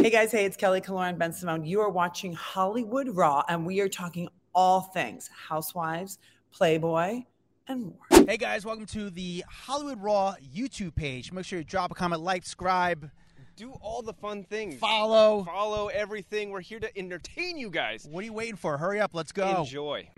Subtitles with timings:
[0.00, 1.66] Hey guys, hey, it's Kelly Killoren Bensimon.
[1.66, 6.20] You are watching Hollywood Raw, and we are talking all things housewives,
[6.52, 7.24] Playboy,
[7.66, 8.24] and more.
[8.24, 11.32] Hey guys, welcome to the Hollywood Raw YouTube page.
[11.32, 13.10] Make sure you drop a comment, like, subscribe,
[13.56, 14.78] do all the fun things.
[14.78, 15.42] follow.
[15.42, 16.50] Follow everything.
[16.50, 18.06] We're here to entertain you guys.
[18.08, 18.78] What are you waiting for?
[18.78, 19.62] Hurry up, let's go.
[19.62, 20.08] Enjoy.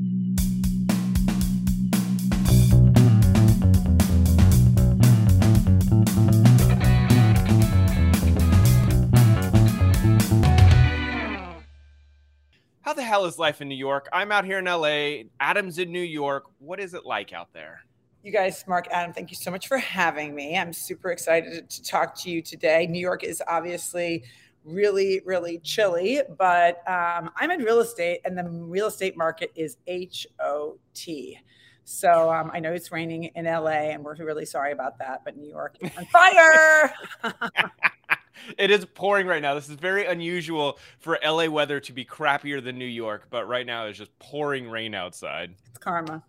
[12.82, 14.08] How the hell is life in New York?
[14.10, 15.24] I'm out here in LA.
[15.38, 16.44] Adam's in New York.
[16.58, 17.84] What is it like out there?
[18.22, 20.56] You guys, Mark, Adam, thank you so much for having me.
[20.56, 22.86] I'm super excited to talk to you today.
[22.86, 24.24] New York is obviously
[24.64, 29.76] really, really chilly, but um, I'm in real estate, and the real estate market is
[29.86, 31.38] H O T.
[31.84, 35.22] So um, I know it's raining in LA, and we're really sorry about that.
[35.24, 36.92] But New York is on fire.
[38.58, 39.54] it is pouring right now.
[39.54, 43.66] This is very unusual for LA weather to be crappier than New York, but right
[43.66, 45.54] now it's just pouring rain outside.
[45.68, 46.22] it's karma.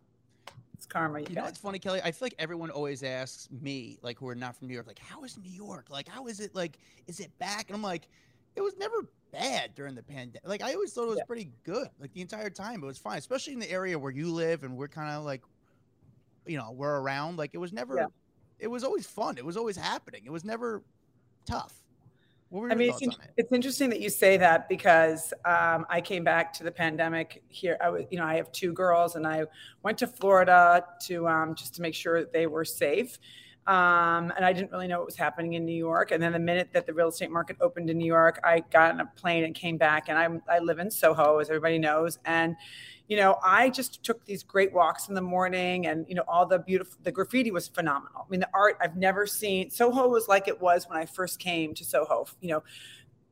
[0.74, 1.20] It's karma.
[1.20, 1.50] You You know guys.
[1.50, 2.02] what's funny, Kelly?
[2.04, 5.00] I feel like everyone always asks me, like, who are not from New York, like,
[5.00, 5.86] how is New York?
[5.90, 6.56] Like, how is it?
[6.56, 7.66] Like, is it back?
[7.70, 8.08] And I'm like,
[8.56, 10.42] it was never bad during the pandemic.
[10.48, 11.26] Like, I always thought it was Yeah.
[11.26, 11.88] pretty good.
[12.00, 14.76] Like the entire time, it was fine, especially in the area where you live and
[14.76, 15.42] we're kind of like,
[16.46, 17.38] you know, we're around.
[17.38, 17.96] Like, it was never.
[17.96, 18.08] Yeah.
[18.60, 19.38] It was always fun.
[19.38, 20.24] It was always happening.
[20.26, 20.82] It was never
[21.46, 21.74] tough.
[22.52, 23.34] What were I mean, it's, thoughts in- on it?
[23.38, 27.78] it's interesting that you say that because um, I came back to the pandemic here.
[27.82, 29.46] I was, you know, I have two girls, and I
[29.84, 33.18] went to Florida to um, just to make sure that they were safe.
[33.68, 36.12] Um, and I didn't really know what was happening in New York.
[36.12, 38.92] And then the minute that the real estate market opened in New York, I got
[38.92, 40.10] on a plane and came back.
[40.10, 42.20] And I'm, I live in Soho, as everybody knows.
[42.26, 42.56] And
[43.08, 46.46] you know, I just took these great walks in the morning, and you know, all
[46.46, 48.26] the beautiful, the graffiti was phenomenal.
[48.28, 49.70] I mean, the art I've never seen.
[49.70, 52.26] Soho was like it was when I first came to Soho.
[52.40, 52.64] You know,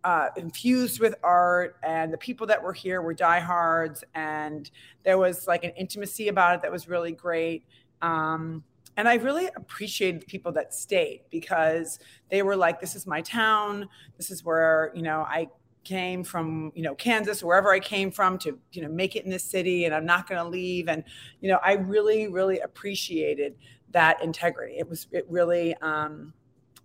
[0.03, 4.69] uh, infused with art, and the people that were here were diehards, and
[5.03, 7.63] there was like an intimacy about it that was really great.
[8.01, 8.63] Um,
[8.97, 11.99] and I really appreciated the people that stayed because
[12.29, 13.87] they were like, "This is my town.
[14.17, 15.47] This is where you know I
[15.83, 16.71] came from.
[16.75, 19.85] You know, Kansas, wherever I came from, to you know make it in this city,
[19.85, 21.03] and I'm not going to leave." And
[21.41, 23.55] you know, I really, really appreciated
[23.91, 24.75] that integrity.
[24.77, 26.31] It was, it really, um,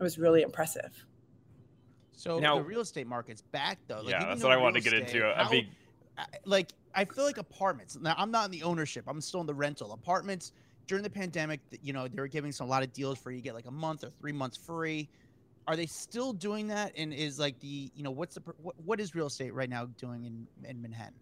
[0.00, 1.04] it was really impressive.
[2.12, 4.00] So Now- the real estate market's back though.
[4.00, 5.30] Like, yeah, that's what I wanted to get estate- into.
[5.30, 5.66] A how- big
[6.44, 7.98] like I feel like apartments.
[8.00, 9.04] Now I'm not in the ownership.
[9.08, 9.92] I'm still in the rental.
[9.92, 10.52] Apartments
[10.86, 13.40] during the pandemic, you know, they were giving some a lot of deals for you
[13.40, 15.08] get like a month or three months free.
[15.66, 16.92] Are they still doing that?
[16.96, 19.86] And is like the you know what's the what, what is real estate right now
[19.98, 21.14] doing in in Manhattan?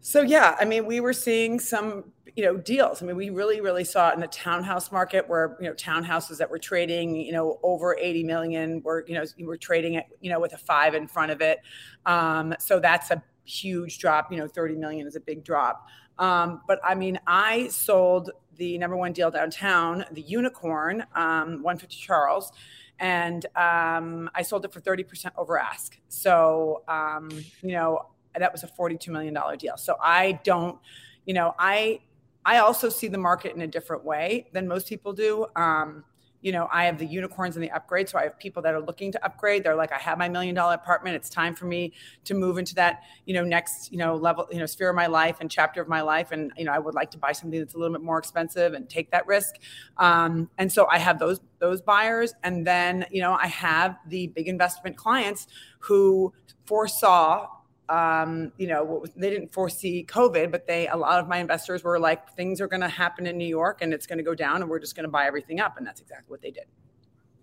[0.00, 3.02] So yeah, I mean, we were seeing some, you know, deals.
[3.02, 6.36] I mean, we really, really saw it in the townhouse market where, you know, townhouses
[6.38, 10.30] that were trading, you know, over 80 million were, you know, were trading it, you
[10.30, 11.58] know, with a five in front of it.
[12.04, 14.30] Um, so that's a huge drop.
[14.30, 15.88] You know, 30 million is a big drop.
[16.20, 21.96] Um, but I mean, I sold the number one deal downtown, the Unicorn, um, 150
[21.96, 22.52] Charles,
[22.98, 25.98] and um, I sold it for 30% over ask.
[26.08, 27.28] So, um,
[27.62, 28.06] you know,
[28.38, 29.76] that was a $42 million deal.
[29.76, 30.78] So I don't,
[31.24, 32.00] you know, I
[32.44, 35.46] I also see the market in a different way than most people do.
[35.56, 36.04] Um,
[36.42, 38.08] you know, I have the unicorns and the upgrade.
[38.08, 39.64] So I have people that are looking to upgrade.
[39.64, 41.16] They're like, I have my million dollar apartment.
[41.16, 41.92] It's time for me
[42.24, 45.06] to move into that, you know, next, you know, level, you know, sphere of my
[45.06, 46.32] life and chapter of my life.
[46.32, 48.74] And, you know, I would like to buy something that's a little bit more expensive
[48.74, 49.56] and take that risk.
[49.96, 52.34] Um, and so I have those, those buyers.
[52.42, 55.46] And then, you know, I have the big investment clients
[55.80, 56.32] who
[56.66, 57.48] foresaw
[57.88, 61.98] um, you know, they didn't foresee COVID, but they, a lot of my investors were
[61.98, 64.62] like, things are going to happen in New York and it's going to go down
[64.62, 65.76] and we're just going to buy everything up.
[65.76, 66.64] And that's exactly what they did.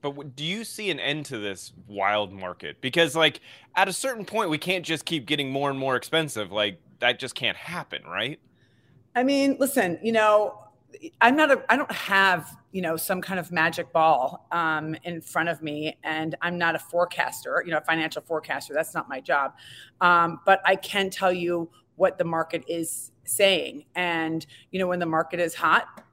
[0.01, 2.81] But do you see an end to this wild market?
[2.81, 3.39] Because like
[3.75, 6.51] at a certain point, we can't just keep getting more and more expensive.
[6.51, 8.39] Like that just can't happen, right?
[9.15, 10.62] I mean, listen, you know,
[11.21, 15.21] I'm not a, I don't have, you know, some kind of magic ball um, in
[15.21, 18.73] front of me, and I'm not a forecaster, you know, a financial forecaster.
[18.73, 19.53] That's not my job.
[20.01, 23.85] Um, but I can tell you what the market is saying.
[23.95, 26.03] And, you know, when the market is hot,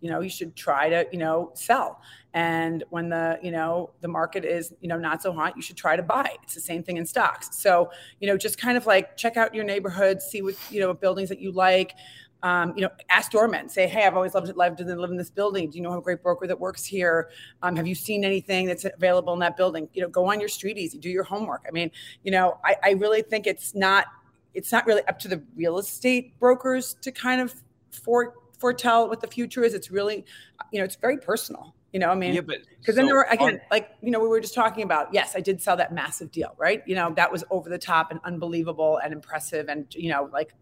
[0.00, 2.00] you know you should try to you know sell
[2.34, 5.76] and when the you know the market is you know not so hot you should
[5.76, 8.86] try to buy it's the same thing in stocks so you know just kind of
[8.86, 11.94] like check out your neighborhood see what you know buildings that you like
[12.42, 13.68] um, you know, ask doormen.
[13.68, 15.70] Say, hey, I've always loved, loved to live in this building.
[15.70, 17.30] Do you know a great broker that works here?
[17.62, 19.88] Um, have you seen anything that's available in that building?
[19.92, 21.64] You know, go on your StreetEasy, do your homework.
[21.66, 21.90] I mean,
[22.22, 24.06] you know, I, I really think it's not
[24.54, 27.54] it's not really up to the real estate brokers to kind of
[27.90, 29.74] for foretell what the future is.
[29.74, 30.24] It's really,
[30.72, 31.74] you know, it's very personal.
[31.92, 34.10] You know, I mean, Yeah, but because then so there were again, on- like you
[34.10, 35.12] know, we were just talking about.
[35.12, 36.82] Yes, I did sell that massive deal, right?
[36.86, 40.54] You know, that was over the top and unbelievable and impressive, and you know, like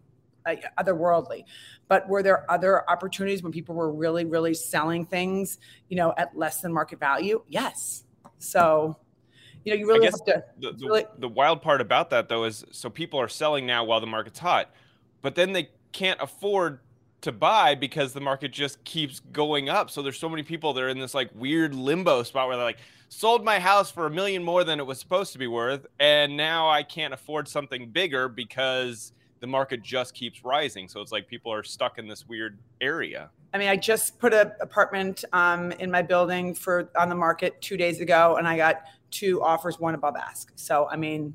[0.46, 1.44] uh, otherworldly.
[1.88, 5.58] But were there other opportunities when people were really, really selling things,
[5.88, 7.42] you know, at less than market value?
[7.48, 8.04] Yes.
[8.38, 8.96] So,
[9.64, 10.44] you know, you really have to.
[10.58, 13.84] the, the, really- the wild part about that though is so people are selling now
[13.84, 14.70] while the market's hot
[15.22, 16.78] but then they can't afford
[17.22, 20.82] to buy because the market just keeps going up so there's so many people that
[20.84, 22.78] are in this like weird limbo spot where they're like
[23.08, 26.36] sold my house for a million more than it was supposed to be worth and
[26.36, 31.28] now i can't afford something bigger because the market just keeps rising so it's like
[31.28, 35.72] people are stuck in this weird area I mean, I just put an apartment um,
[35.72, 39.80] in my building for on the market two days ago, and I got two offers,
[39.80, 40.52] one above ask.
[40.56, 41.34] So, I mean,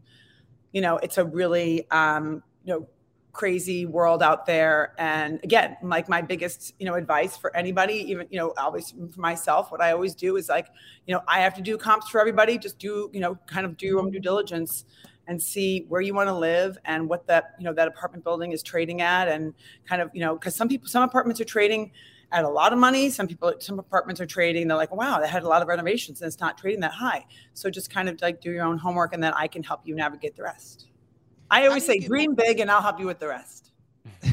[0.72, 2.88] you know, it's a really um, you know
[3.32, 4.94] crazy world out there.
[5.00, 9.20] And again, like my biggest you know advice for anybody, even you know, always for
[9.20, 10.68] myself, what I always do is like,
[11.08, 12.60] you know, I have to do comps for everybody.
[12.60, 14.86] Just do you know, kind of do your own due diligence
[15.28, 18.52] and see where you want to live and what that you know that apartment building
[18.52, 19.54] is trading at and
[19.86, 21.92] kind of you know because some people some apartments are trading
[22.32, 25.28] at a lot of money some people some apartments are trading they're like wow they
[25.28, 28.20] had a lot of renovations and it's not trading that high so just kind of
[28.22, 30.88] like do your own homework and then i can help you navigate the rest
[31.50, 33.72] i always say dream big and i'll help you with the rest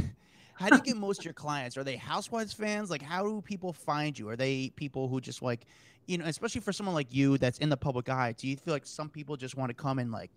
[0.59, 1.77] How do you get most of your clients?
[1.77, 2.91] Are they Housewives fans?
[2.91, 4.29] Like, how do people find you?
[4.29, 5.67] Are they people who just like,
[6.07, 8.35] you know, especially for someone like you that's in the public eye?
[8.37, 10.31] Do you feel like some people just want to come and like,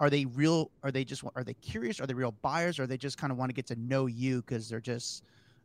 [0.00, 0.70] are they real?
[0.82, 2.00] Are they just are they curious?
[2.00, 2.78] Are they real buyers?
[2.80, 5.22] Or they just kind of want to get to know you because they're just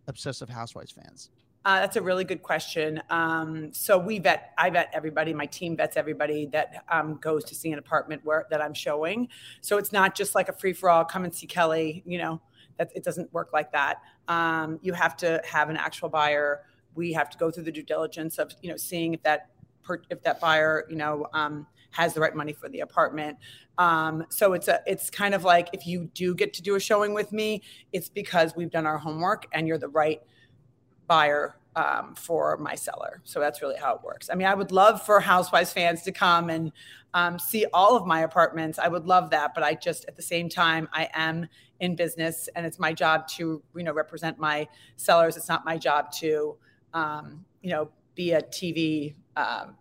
[0.08, 1.32] obsessive Housewives fans?
[1.64, 3.02] Uh, that's a really good question.
[3.10, 5.34] Um, so we vet, I vet everybody.
[5.34, 9.30] My team vets everybody that um, goes to see an apartment where that I'm showing.
[9.62, 11.04] So it's not just like a free for all.
[11.04, 12.04] Come and see Kelly.
[12.06, 12.42] You know,
[12.78, 14.02] that it doesn't work like that.
[14.28, 16.62] Um, you have to have an actual buyer.
[16.94, 19.50] We have to go through the due diligence of you know seeing if that
[20.10, 21.66] if that buyer you know um,
[21.96, 23.38] has the right money for the apartment.
[23.78, 26.80] Um, so it's a it's kind of like if you do get to do a
[26.80, 27.62] showing with me,
[27.94, 30.22] it's because we've done our homework and you're the right
[31.08, 33.22] buyer um, for my seller.
[33.24, 34.30] So that's really how it works.
[34.30, 36.72] I mean, I would love for Housewives fans to come and
[37.14, 38.80] um, see all of my apartments.
[38.80, 41.48] I would love that, but I just at the same time I am
[41.80, 44.68] in business, and it's my job to you know represent my
[44.98, 45.38] sellers.
[45.38, 46.58] It's not my job to
[46.94, 49.76] um, you know be a TV um,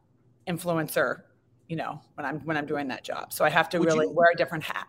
[0.49, 1.23] influencer.
[1.75, 4.07] You know when I'm when I'm doing that job, so I have to Would really
[4.07, 4.87] you- wear a different hat.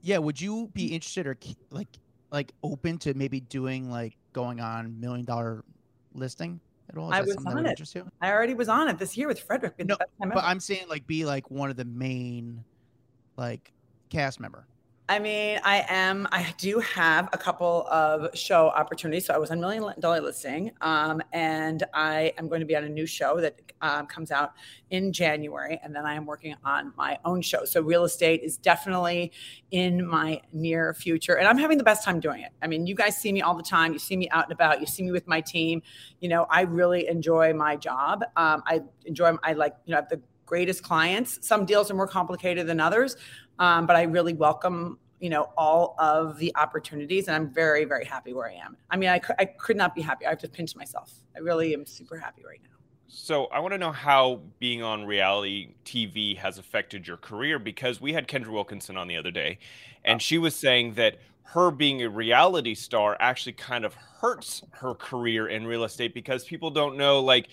[0.00, 1.36] Yeah, would you be interested or
[1.68, 1.98] like
[2.30, 5.64] like open to maybe doing like going on million dollar
[6.14, 7.12] listing at all?
[7.12, 7.78] Is I was on it.
[8.22, 9.74] I already was on it this year with Fredrik.
[9.84, 10.38] No, But ever.
[10.38, 12.64] I'm saying like be like one of the main
[13.36, 13.70] like
[14.08, 14.66] cast member.
[15.06, 16.26] I mean, I am.
[16.32, 19.26] I do have a couple of show opportunities.
[19.26, 22.84] So I was on Million Dollar Listing, um, and I am going to be on
[22.84, 24.52] a new show that um, comes out
[24.88, 27.66] in January, and then I am working on my own show.
[27.66, 29.30] So real estate is definitely
[29.72, 32.52] in my near future, and I'm having the best time doing it.
[32.62, 33.92] I mean, you guys see me all the time.
[33.92, 34.80] You see me out and about.
[34.80, 35.82] You see me with my team.
[36.20, 38.24] You know, I really enjoy my job.
[38.36, 39.36] Um, I enjoy.
[39.42, 39.74] I like.
[39.84, 41.38] You know, I have the greatest clients.
[41.46, 43.16] Some deals are more complicated than others
[43.58, 48.04] um, but I really welcome you know all of the opportunities, and I'm very very
[48.04, 48.76] happy where I am.
[48.90, 50.26] I mean, I, I could not be happy.
[50.26, 51.12] I have to pinch myself.
[51.34, 52.70] I really am super happy right now.
[53.06, 58.00] So I want to know how being on reality TV has affected your career because
[58.00, 59.58] we had Kendra Wilkinson on the other day,
[60.04, 64.94] and she was saying that her being a reality star actually kind of hurts her
[64.94, 67.48] career in real estate because people don't know like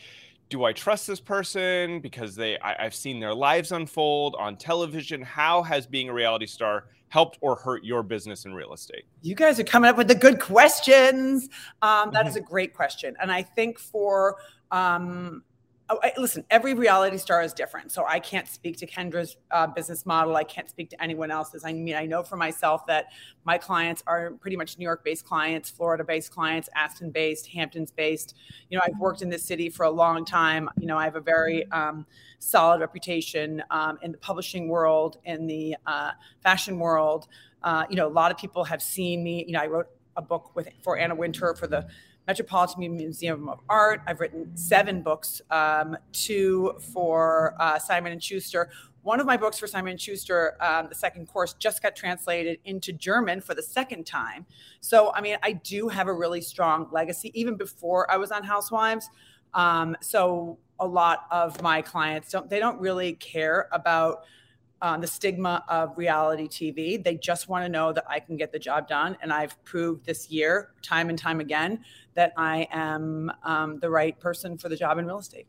[0.51, 5.21] do I trust this person because they I, I've seen their lives unfold on television.
[5.23, 9.05] How has being a reality star helped or hurt your business in real estate?
[9.21, 11.49] You guys are coming up with the good questions.
[11.81, 14.35] Um, that is a great question, and I think for
[14.71, 15.41] um,
[15.89, 17.91] I, listen, every reality star is different.
[17.91, 20.35] So I can't speak to Kendra's uh, business model.
[20.35, 21.65] I can't speak to anyone else's.
[21.65, 23.07] I mean, I know for myself that
[23.43, 27.91] my clients are pretty much New York based clients, Florida based clients, Aston based, Hamptons
[27.91, 28.35] based.
[28.69, 30.69] You know, I've worked in this city for a long time.
[30.79, 32.05] You know, I have a very um,
[32.39, 36.11] solid reputation um, in the publishing world, in the uh,
[36.41, 37.27] fashion world.
[37.63, 39.43] Uh, you know, a lot of people have seen me.
[39.45, 41.87] You know, I wrote a book with for Anna Wintour for the
[42.31, 44.01] Metropolitan Museum of Art.
[44.07, 48.69] I've written seven books, um, two for uh, Simon and Schuster.
[49.01, 52.59] One of my books for Simon and Schuster, um, the second course, just got translated
[52.63, 54.45] into German for the second time.
[54.79, 58.45] So, I mean, I do have a really strong legacy, even before I was on
[58.45, 59.09] Housewives.
[59.53, 64.23] Um, so, a lot of my clients don't they don't really care about
[64.81, 67.01] uh, the stigma of reality TV.
[67.01, 69.15] They just want to know that I can get the job done.
[69.21, 74.19] And I've proved this year, time and time again, that I am um, the right
[74.19, 75.47] person for the job in real estate.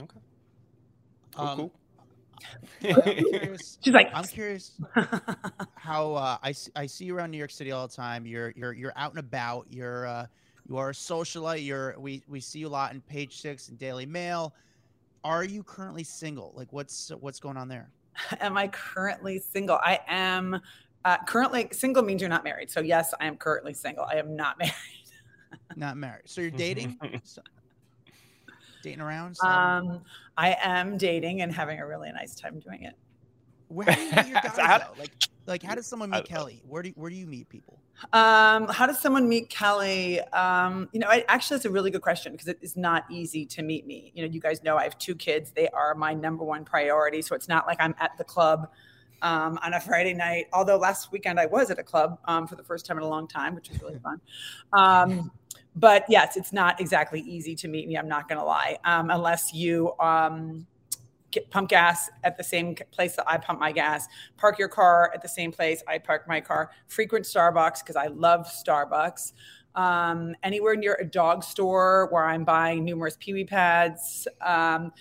[0.00, 0.20] Okay.
[1.34, 1.72] Cool, um, cool.
[2.80, 4.80] curious, She's like, I'm curious
[5.74, 8.26] how uh, I, I see you around New York City all the time.
[8.26, 9.66] You're you're you're out and about.
[9.70, 10.26] You're uh,
[10.68, 11.64] you are a socialite.
[11.64, 14.54] You're we we see you a lot in Page Six and Daily Mail
[15.24, 16.52] are you currently single?
[16.56, 17.90] Like, what's what's going on there?
[18.40, 19.78] Am I currently single?
[19.82, 20.60] I am
[21.04, 22.70] uh, currently single means you're not married.
[22.70, 24.04] So yes, I am currently single.
[24.04, 24.72] I am not married.
[25.78, 26.22] Not married.
[26.26, 26.98] So you're dating?
[28.82, 29.36] dating around?
[29.36, 29.46] So.
[29.46, 30.00] Um,
[30.36, 32.94] I am dating and having a really nice time doing it.
[33.68, 34.56] Where do you meet your guys?
[34.98, 35.10] like,
[35.46, 36.62] like how does someone meet Kelly?
[36.66, 37.78] Where do where do you meet people?
[38.12, 40.20] Um, how does someone meet Kelly?
[40.32, 43.44] Um, you know, I, actually, it's a really good question because it is not easy
[43.46, 44.12] to meet me.
[44.14, 47.20] You know, you guys know I have two kids; they are my number one priority.
[47.22, 48.70] So it's not like I'm at the club
[49.22, 50.46] um, on a Friday night.
[50.52, 53.08] Although last weekend I was at a club um, for the first time in a
[53.08, 54.20] long time, which was really fun.
[54.72, 55.30] Um,
[55.76, 57.96] but yes, it's not exactly easy to meet me.
[57.96, 60.66] I'm not going to lie, um, unless you um,
[61.30, 64.06] get, pump gas at the same place that I pump my gas,
[64.36, 68.06] park your car at the same place I park my car, frequent Starbucks because I
[68.08, 69.32] love Starbucks.
[69.74, 74.92] Um, anywhere near a dog store where I'm buying numerous Pee wee pads, um,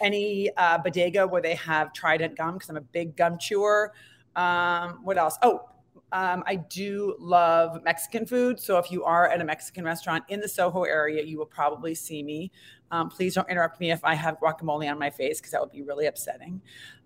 [0.00, 3.92] any uh, bodega where they have Trident gum because I'm a big gum chewer.
[4.36, 5.36] Um, what else?
[5.42, 5.69] Oh,
[6.12, 8.58] um, I do love Mexican food.
[8.58, 11.94] So if you are at a Mexican restaurant in the Soho area, you will probably
[11.94, 12.50] see me.
[12.90, 15.70] Um, please don't interrupt me if I have guacamole on my face because that would
[15.70, 16.60] be really upsetting.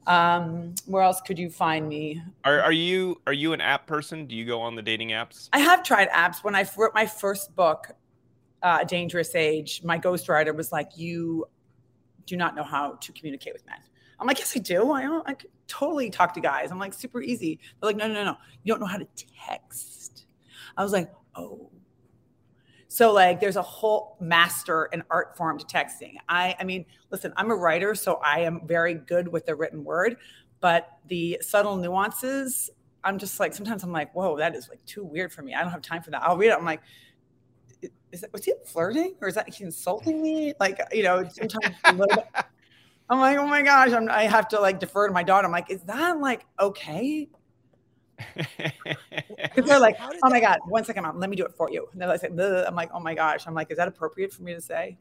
[0.07, 2.23] Um, where else could you find me?
[2.45, 4.27] Are, are you are you an app person?
[4.27, 5.49] Do you go on the dating apps?
[5.53, 6.43] I have tried apps.
[6.43, 7.91] When I wrote my first book,
[8.63, 11.47] uh, Dangerous Age, my ghostwriter was like, "You
[12.27, 13.79] do not know how to communicate with men."
[14.21, 14.93] I'm like, "Yes, I do.
[14.93, 15.29] I don't.
[15.29, 16.71] I totally talk to guys.
[16.71, 18.37] I'm like, super easy." They're like, "No, no, no, no.
[18.63, 19.09] You don't know how to
[19.47, 20.27] text."
[20.77, 21.71] I was like, "Oh."
[22.89, 26.15] So like there's a whole master and art form to texting.
[26.29, 29.83] I I mean, listen, I'm a writer, so I am very good with the written
[29.83, 30.17] word,
[30.61, 32.71] but the subtle nuances,
[33.03, 35.55] I'm just like sometimes I'm like, whoa, that is like too weird for me.
[35.55, 36.23] I don't have time for that.
[36.23, 36.57] I'll read it.
[36.57, 36.83] I'm like,
[38.13, 40.55] is that was he flirting or is that he insulting me?
[40.61, 45.07] Like, you know, sometimes I'm like, oh my gosh, I'm, I have to like defer
[45.09, 45.47] to my daughter.
[45.47, 47.29] I'm like, is that like okay?
[49.55, 51.87] Because they're like, oh my God, one second, mom, let me do it for you.
[51.93, 53.47] And they're like, I'm like, oh my gosh.
[53.47, 54.99] I'm like, is that appropriate for me to say?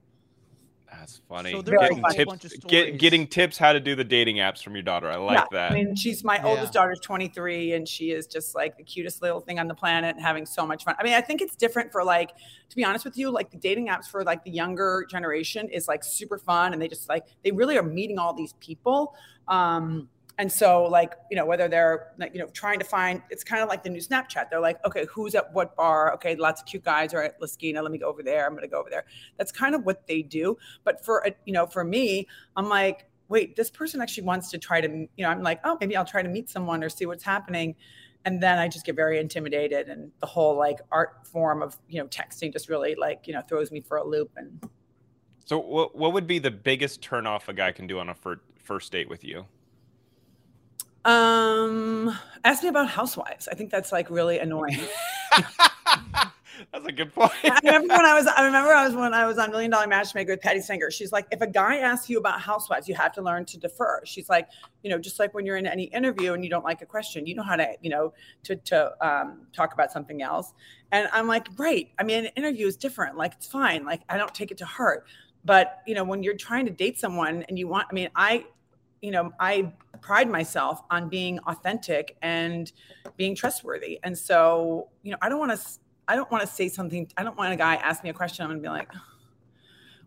[0.99, 1.51] That's funny.
[1.51, 5.09] So getting, tips, get, getting tips how to do the dating apps from your daughter.
[5.09, 5.45] I like yeah.
[5.51, 5.71] that.
[5.71, 6.45] I mean, she's my yeah.
[6.45, 10.15] oldest daughter's 23 and she is just like the cutest little thing on the planet
[10.15, 10.95] and having so much fun.
[10.99, 12.31] I mean, I think it's different for like,
[12.69, 15.87] to be honest with you, like the dating apps for like the younger generation is
[15.87, 19.15] like super fun and they just like, they really are meeting all these people.
[19.47, 23.61] Um, and so like you know whether they're you know trying to find it's kind
[23.61, 24.49] of like the new snapchat.
[24.49, 26.13] They're like okay who's at what bar?
[26.15, 28.47] Okay lots of cute guys are at Laskina let me go over there.
[28.47, 29.05] I'm to go over there.
[29.37, 30.57] That's kind of what they do.
[30.83, 34.57] But for a, you know for me i'm like wait this person actually wants to
[34.57, 37.05] try to you know i'm like oh maybe i'll try to meet someone or see
[37.05, 37.75] what's happening.
[38.25, 42.01] And then i just get very intimidated and the whole like art form of you
[42.01, 44.69] know texting just really like you know throws me for a loop and
[45.45, 48.15] so what, what would be the biggest turnoff a guy can do on a
[48.63, 49.45] first date with you
[51.05, 53.47] um, ask me about housewives.
[53.47, 54.79] I think that's like really annoying.
[56.71, 57.31] that's a good point.
[57.43, 59.87] I remember when I was I remember I was when I was on Million Dollar
[59.87, 60.91] Matchmaker with Patti Stanger.
[60.91, 64.01] She's like, if a guy asks you about housewives, you have to learn to defer.
[64.05, 64.47] She's like,
[64.81, 67.25] you know, just like when you're in any interview and you don't like a question,
[67.27, 70.53] you know how to, you know, to to um, talk about something else.
[70.91, 71.89] And I'm like, right.
[71.99, 73.17] I mean, an interview is different.
[73.17, 73.85] Like it's fine.
[73.85, 75.05] Like I don't take it to heart.
[75.45, 78.45] But you know, when you're trying to date someone and you want, I mean, I
[79.03, 82.71] you know, I pride myself on being authentic and
[83.17, 83.99] being trustworthy.
[84.01, 85.67] And so, you know, I don't want to,
[86.07, 87.11] I don't want to say something.
[87.17, 88.45] I don't want a guy ask me a question.
[88.45, 88.89] I'm to be like,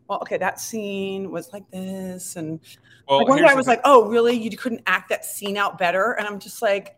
[0.08, 2.36] well, okay, that scene was like this.
[2.36, 2.58] And
[3.06, 4.34] well, like one guy was like, oh, really?
[4.34, 6.12] You couldn't act that scene out better?
[6.12, 6.96] And I'm just like,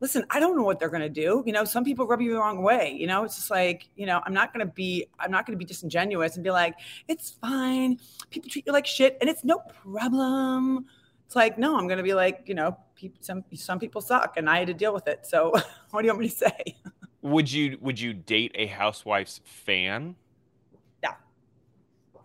[0.00, 1.42] listen, I don't know what they're going to do.
[1.46, 2.92] You know, some people rub you the wrong way.
[2.92, 5.54] You know, it's just like, you know, I'm not going to be, I'm not going
[5.54, 6.74] to be disingenuous and be like,
[7.08, 7.98] it's fine.
[8.28, 10.84] People treat you like shit and it's no problem.
[11.28, 12.74] It's like, no, I'm going to be like, you know,
[13.20, 15.26] some some people suck, and I had to deal with it.
[15.26, 15.50] So,
[15.90, 16.74] what do you want me to say?
[17.20, 20.16] would you would you date a housewife's fan?
[21.02, 21.16] Yeah.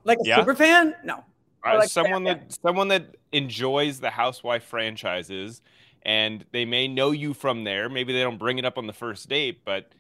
[0.06, 0.38] Like a Yeah?
[0.38, 0.96] super fan?
[1.04, 1.26] No.
[1.68, 2.46] Uh, like someone fan.
[2.48, 5.62] that someone that enjoys the Housewife franchises,
[6.04, 7.90] and they may know you from there.
[7.90, 9.92] Maybe they don't bring it up on the first date, but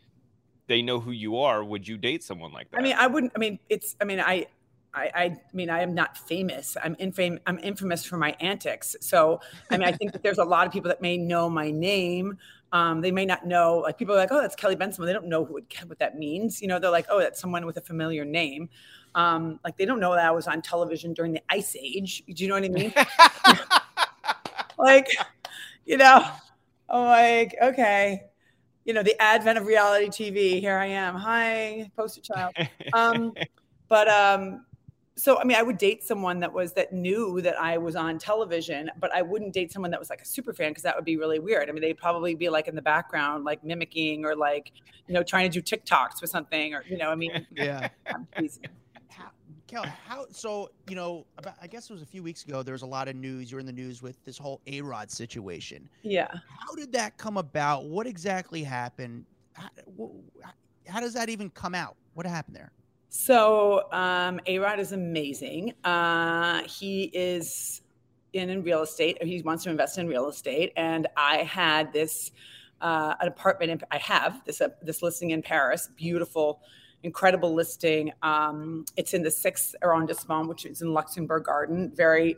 [0.67, 1.61] they know who you are.
[1.61, 2.79] Would you date someone like that?
[2.79, 3.33] I mean, I wouldn't.
[3.35, 3.97] I mean, it's.
[3.99, 4.45] I mean, I.
[4.93, 6.77] I, I mean, I am not famous.
[6.83, 8.95] I'm infam- I'm infamous for my antics.
[9.01, 9.39] So,
[9.71, 12.37] I mean, I think that there's a lot of people that may know my name.
[12.71, 13.79] Um, they may not know.
[13.79, 16.61] Like people are like, "Oh, that's Kelly Benson." They don't know who what that means.
[16.61, 18.69] You know, they're like, "Oh, that's someone with a familiar name."
[19.15, 22.23] Um, like they don't know that I was on television during the Ice Age.
[22.27, 22.93] Do you know what I mean?
[24.77, 25.07] like,
[25.85, 26.25] you know,
[26.89, 28.23] I'm like, okay,
[28.85, 30.59] you know, the advent of reality TV.
[30.59, 31.15] Here I am.
[31.15, 32.53] Hi, poster child.
[32.93, 33.33] Um,
[33.87, 34.65] but um,
[35.15, 38.17] so I mean, I would date someone that was that knew that I was on
[38.17, 41.05] television, but I wouldn't date someone that was like a super fan because that would
[41.05, 41.69] be really weird.
[41.69, 44.71] I mean, they'd probably be like in the background, like mimicking or like,
[45.07, 47.89] you know, trying to do TikToks with something, or you know, I mean, Yeah.
[48.35, 48.49] I'm.
[49.09, 49.29] How,
[49.67, 50.69] Kel, how so?
[50.89, 52.63] You know, about, I guess it was a few weeks ago.
[52.63, 53.51] There was a lot of news.
[53.51, 55.87] You were in the news with this whole A Rod situation.
[56.01, 56.27] yeah.
[56.31, 57.85] How did that come about?
[57.85, 59.25] What exactly happened?
[59.53, 61.95] How, wh- how does that even come out?
[62.15, 62.71] What happened there?
[63.15, 65.75] So um, A Rod is amazing.
[65.83, 67.83] Uh, he is
[68.33, 69.21] in, in real estate.
[69.21, 72.31] He wants to invest in real estate, and I had this
[72.81, 73.71] uh, an apartment.
[73.71, 75.91] In, I have this uh, this listing in Paris.
[75.95, 76.61] Beautiful,
[77.03, 78.11] incredible listing.
[78.23, 81.91] Um, it's in the sixth arrondissement, which is in Luxembourg Garden.
[81.95, 82.35] Very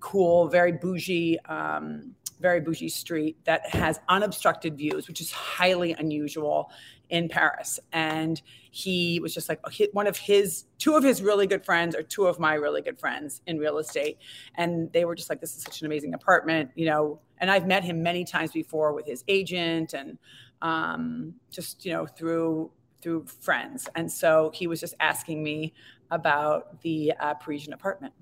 [0.00, 1.38] cool, very bougie.
[1.46, 6.70] Um, very bougie street that has unobstructed views, which is highly unusual
[7.10, 7.78] in Paris.
[7.92, 8.40] And
[8.70, 9.60] he was just like
[9.92, 12.98] one of his two of his really good friends or two of my really good
[12.98, 14.18] friends in real estate
[14.54, 17.66] and they were just like this is such an amazing apartment you know and i've
[17.66, 20.18] met him many times before with his agent and
[20.62, 22.70] um, just you know through
[23.02, 25.72] through friends and so he was just asking me
[26.10, 28.12] about the uh, parisian apartment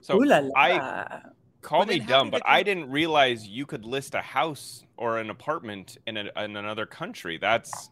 [0.00, 0.50] so Ooh la la.
[0.54, 1.20] I
[1.64, 5.30] call But me dumb, but I didn't realize you could list a house or an
[5.30, 7.38] apartment in, a, in another country.
[7.38, 7.90] That's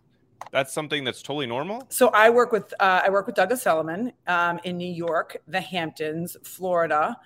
[0.51, 1.87] that's something that's totally normal.
[1.89, 5.61] So I work with uh, I work with Douglas Elliman um, in New York, the
[5.61, 7.17] Hamptons, Florida,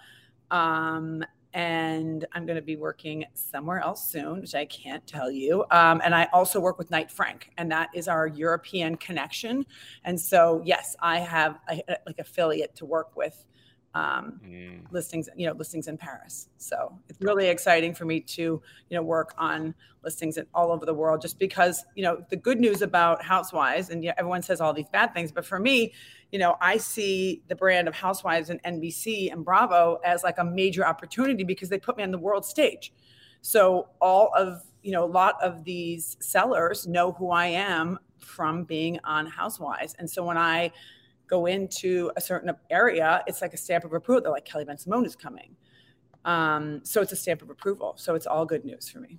[0.50, 5.64] um, and I'm going to be working somewhere else soon, which I can't tell you.
[5.70, 9.64] Um, and I also work with Knight Frank, and that is our European connection.
[10.04, 13.44] And so yes, I have a, like affiliate to work with
[13.96, 14.92] um, Mm.
[14.92, 16.48] listings, you know, listings in Paris.
[16.58, 20.84] So it's really exciting for me to, you know, work on listings in all over
[20.84, 24.42] the world just because, you know, the good news about Housewives and you know, everyone
[24.42, 25.94] says all these bad things, but for me,
[26.30, 30.44] you know, I see the brand of Housewives and NBC and Bravo as like a
[30.44, 32.92] major opportunity because they put me on the world stage.
[33.40, 38.64] So all of, you know, a lot of these sellers know who I am from
[38.64, 39.94] being on Housewives.
[39.98, 40.72] And so when I
[41.28, 44.22] go into a certain area, it's like a stamp of approval.
[44.22, 45.56] They're like, Kelly Bensimon is coming.
[46.24, 47.94] Um, so it's a stamp of approval.
[47.96, 49.18] So it's all good news for me.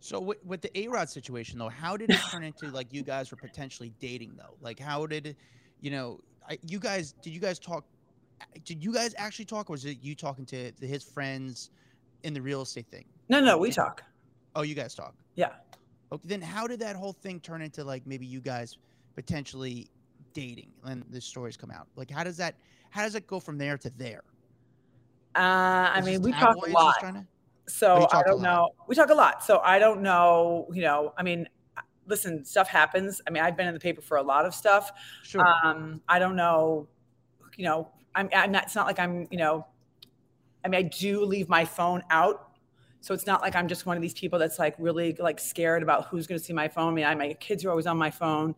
[0.00, 3.02] So with, with the A Rod situation though, how did it turn into like you
[3.02, 4.56] guys were potentially dating though?
[4.60, 5.36] Like how did
[5.80, 7.84] you know, I, you guys did you guys talk?
[8.64, 11.70] Did you guys actually talk, or was it you talking to, to his friends
[12.24, 13.04] in the real estate thing?
[13.28, 14.02] No, no, we talk.
[14.56, 15.14] Oh, you guys talk.
[15.36, 15.50] Yeah.
[16.10, 18.78] Okay, then how did that whole thing turn into like maybe you guys
[19.14, 19.88] potentially
[20.32, 21.88] dating and the stories come out?
[21.96, 22.54] Like how does that
[22.90, 24.22] how does it go from there to there?
[25.34, 27.00] Uh, I Is mean, we talk a lot.
[27.00, 27.26] to-
[27.66, 28.70] So Oh, I don't know.
[28.86, 29.42] We talk a lot.
[29.42, 31.48] So I don't know, you know, I mean,
[32.06, 33.20] listen, stuff happens.
[33.26, 34.92] I mean, I've been in the paper for a lot of stuff.
[35.22, 35.42] Sure.
[35.64, 36.88] Um, I don't know,
[37.56, 39.66] you know, I'm, I'm not, it's not like I'm, you know,
[40.64, 42.50] I mean, I do leave my phone out.
[43.00, 45.82] So it's not like I'm just one of these people that's like really like scared
[45.82, 46.92] about who's going to see my phone.
[46.92, 48.54] I mean, I, my kids are always on my phone.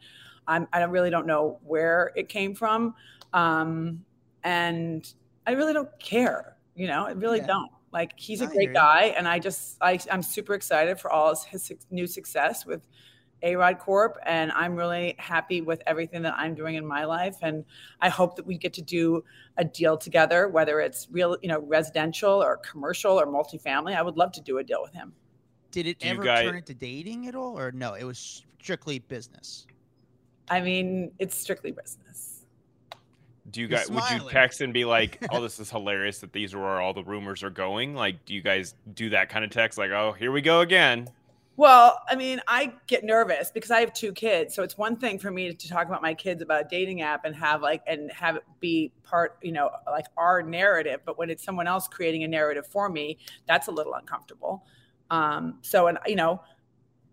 [0.46, 2.94] I'm, I really don't know where it came from.
[3.32, 4.04] Um,
[4.42, 5.12] and
[5.46, 7.46] I really don't care, you know, I really Yeah.
[7.46, 7.70] don't.
[7.92, 8.74] Like he's a I great you.
[8.74, 12.82] guy, and I just I, I'm super excited for all his, his new success with
[13.44, 17.36] A Rod Corp, and I'm really happy with everything that I'm doing in my life,
[17.42, 17.64] and
[18.00, 19.22] I hope that we get to do
[19.58, 23.94] a deal together, whether it's real, you know, residential or commercial or multifamily.
[23.96, 25.12] I would love to do a deal with him.
[25.70, 27.94] Did it Do ever guys- turn into dating at all, or no?
[27.94, 29.68] It was strictly business.
[30.48, 32.44] I mean, it's strictly business.
[33.50, 36.32] Do you You're guys would you text and be like, "Oh, this is hilarious that
[36.32, 37.94] these are where all the rumors are going"?
[37.94, 39.78] Like, do you guys do that kind of text?
[39.78, 41.08] Like, "Oh, here we go again."
[41.56, 44.54] Well, I mean, I get nervous because I have two kids.
[44.54, 47.24] So it's one thing for me to talk about my kids about a dating app
[47.24, 51.00] and have like and have it be part, you know, like our narrative.
[51.04, 54.64] But when it's someone else creating a narrative for me, that's a little uncomfortable.
[55.10, 56.42] Um, so and you know,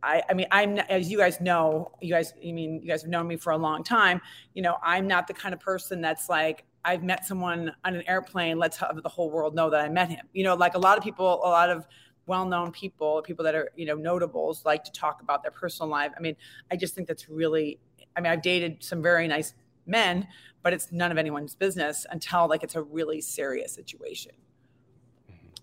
[0.04, 3.12] I, I mean, I'm as you guys know, you guys, I mean, you guys have
[3.12, 4.22] known me for a long time.
[4.54, 8.04] You know, I'm not the kind of person that's like, I've met someone on an
[8.08, 8.58] airplane.
[8.58, 10.28] Let's have the whole world know that I met him.
[10.34, 11.86] You know, like a lot of people, a lot of
[12.26, 16.12] well-known people, people that are you know notables, like to talk about their personal life.
[16.18, 16.36] I mean,
[16.72, 17.80] I just think that's really.
[18.16, 19.54] I mean, I've dated some very nice
[19.86, 20.28] men,
[20.64, 24.32] but it's none of anyone's business until like it's a really serious situation.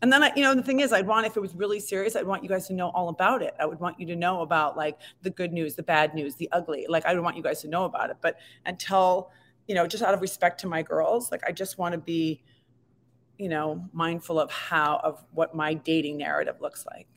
[0.00, 2.14] And then, I, you know, the thing is, I'd want if it was really serious,
[2.14, 3.54] I'd want you guys to know all about it.
[3.58, 6.48] I would want you to know about like the good news, the bad news, the
[6.52, 6.86] ugly.
[6.88, 8.18] Like I would want you guys to know about it.
[8.20, 9.32] But until,
[9.66, 12.42] you know, just out of respect to my girls, like I just want to be,
[13.38, 17.08] you know, mindful of how of what my dating narrative looks like.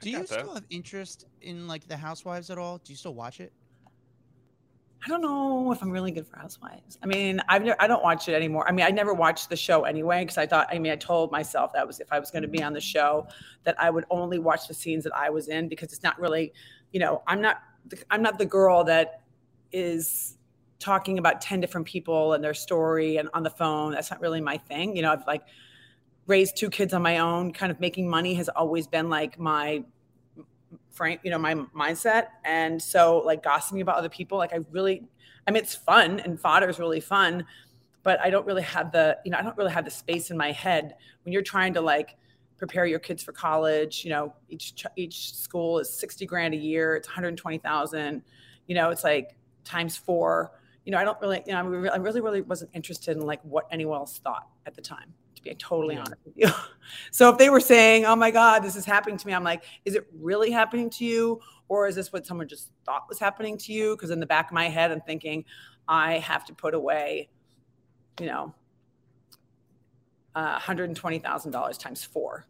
[0.00, 2.78] Do you still have interest in like the Housewives at all?
[2.78, 3.52] Do you still watch it?
[5.04, 6.98] I don't know if I'm really good for Housewives.
[7.02, 8.68] I mean, I've never, I don't watch it anymore.
[8.68, 10.68] I mean, I never watched the show anyway because I thought.
[10.70, 12.80] I mean, I told myself that was if I was going to be on the
[12.80, 13.26] show,
[13.64, 16.52] that I would only watch the scenes that I was in because it's not really,
[16.92, 17.62] you know, I'm not
[18.10, 19.22] I'm not the girl that
[19.72, 20.36] is
[20.78, 23.92] talking about 10 different people and their story and on the phone.
[23.92, 24.96] That's not really my thing.
[24.96, 25.42] You know, I've like
[26.26, 27.52] raised two kids on my own.
[27.52, 29.82] Kind of making money has always been like my
[30.90, 32.28] frank, you know, my mindset.
[32.44, 35.04] And so like gossiping about other people, like I really,
[35.46, 37.44] I mean, it's fun and fodder is really fun,
[38.02, 40.36] but I don't really have the, you know, I don't really have the space in
[40.36, 42.16] my head when you're trying to like
[42.56, 44.04] prepare your kids for college.
[44.04, 46.96] You know, each each school is sixty grand a year.
[46.96, 48.22] It's one hundred twenty thousand.
[48.66, 50.52] You know, it's like times four.
[50.84, 51.58] You know, I don't really, you know,
[51.90, 55.50] I really, really wasn't interested in like what anyone else thought at the time to
[55.50, 56.00] be totally yeah.
[56.00, 56.48] honest with you.
[57.10, 59.64] so if they were saying, "Oh my God, this is happening to me," I'm like,
[59.84, 63.56] "Is it really happening to you, or is this what someone just thought was happening
[63.58, 65.44] to you?" Because in the back of my head, I'm thinking,
[65.88, 67.28] I have to put away,
[68.20, 68.54] you know,
[70.34, 72.46] uh, $120,000 times four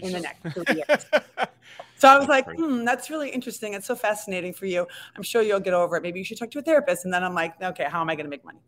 [0.00, 1.04] in the next two years.
[1.96, 3.74] so I was like, hmm, that's really interesting.
[3.74, 4.86] It's so fascinating for you.
[5.16, 6.02] I'm sure you'll get over it.
[6.02, 7.04] Maybe you should talk to a therapist.
[7.04, 8.62] And then I'm like, okay, how am I going to make money?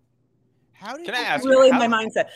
[0.73, 2.29] How did Can I ask really how, my mindset?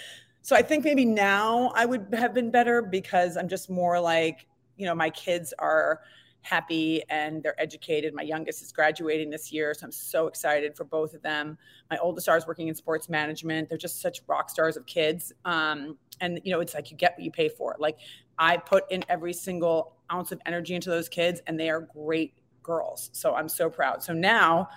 [0.48, 4.46] So I think maybe now I would have been better because I'm just more like,
[4.78, 6.00] you know, my kids are
[6.40, 8.14] happy and they're educated.
[8.14, 11.58] My youngest is graduating this year, so I'm so excited for both of them.
[11.90, 13.68] My oldest star is working in sports management.
[13.68, 15.34] They're just such rock stars of kids.
[15.44, 17.76] Um, and you know, it's like you get what you pay for.
[17.78, 17.98] Like
[18.38, 22.32] I put in every single ounce of energy into those kids, and they are great
[22.62, 23.10] girls.
[23.12, 24.02] So I'm so proud.
[24.02, 24.70] So now,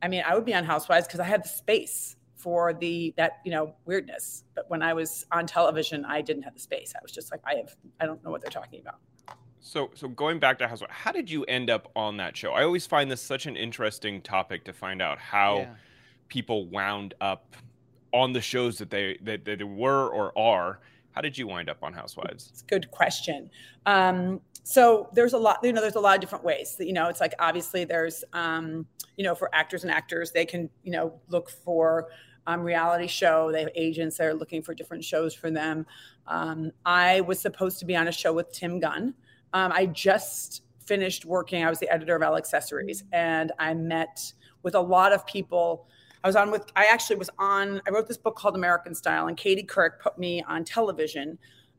[0.00, 3.40] I mean, I would be on Housewives because I had the space for the that
[3.44, 4.44] you know weirdness.
[4.54, 6.92] But when i was on television i didn't have the space.
[6.96, 8.98] I was just like i have i don't know what they're talking about.
[9.60, 12.52] So so going back to housewives how did you end up on that show?
[12.52, 15.74] I always find this such an interesting topic to find out how yeah.
[16.28, 17.56] people wound up
[18.12, 20.80] on the shows that they that, that they were or are.
[21.12, 22.48] How did you wind up on housewives?
[22.52, 23.50] It's a good question.
[23.84, 26.92] Um, so there's a lot you know there's a lot of different ways that you
[26.92, 30.92] know it's like obviously there's um, you know for actors and actors they can you
[30.92, 32.08] know look for
[32.46, 33.50] um, reality show.
[33.52, 35.86] They have agents that are looking for different shows for them.
[36.26, 39.14] Um, I was supposed to be on a show with Tim Gunn.
[39.52, 41.64] Um, I just finished working.
[41.64, 45.88] I was the editor of Elle Accessories, and I met with a lot of people.
[46.22, 46.70] I was on with.
[46.76, 47.80] I actually was on.
[47.86, 51.38] I wrote this book called American Style, and Katie Couric put me on television.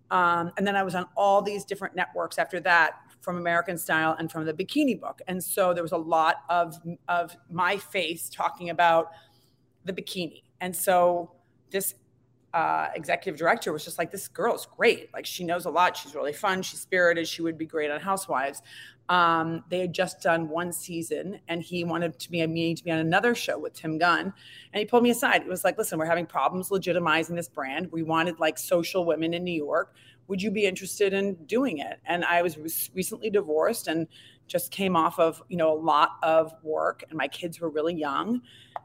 [0.10, 4.18] Um, and then I was on all these different networks after that from American Style
[4.20, 5.22] and from the Bikini Book.
[5.28, 6.76] And so there was a lot of
[7.08, 9.12] of my face talking about
[9.86, 11.32] the bikini and so
[11.72, 11.96] this
[12.54, 15.14] uh, executive director was just like, this girl's great.
[15.14, 15.98] Like she knows a lot.
[15.98, 16.62] She's really fun.
[16.62, 17.28] She's spirited.
[17.28, 18.62] She would be great on Housewives.
[19.10, 22.84] Um, they had just done one season and he wanted to be a meeting to
[22.84, 24.34] be on another show with Tim Gunn.
[24.74, 25.44] And he pulled me aside.
[25.44, 27.92] He was like, listen, we're having problems legitimizing this brand.
[27.92, 29.94] We wanted like social women in New York.
[30.28, 32.00] Would you be interested in doing it?
[32.06, 32.58] And I was
[32.94, 34.08] recently divorced and
[34.52, 37.94] just came off of you know a lot of work and my kids were really
[37.94, 38.42] young.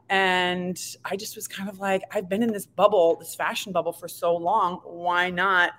[0.09, 3.91] And i just was kind of like i've been in this bubble this fashion bubble
[3.91, 5.73] for so long why not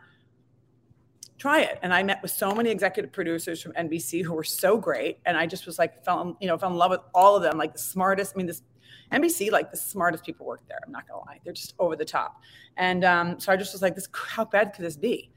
[1.38, 1.78] try it?
[1.82, 5.34] And i met with so many executive producers from nbc who were so great and
[5.38, 7.56] i just was like fell in, you know fell in love with all of them
[7.56, 8.62] like the smartest i mean this
[9.12, 12.04] nbc like the smartest people work there i'm not gonna lie they're just over the
[12.04, 12.42] top.
[12.76, 15.30] And um, so i just was like this how bad could this be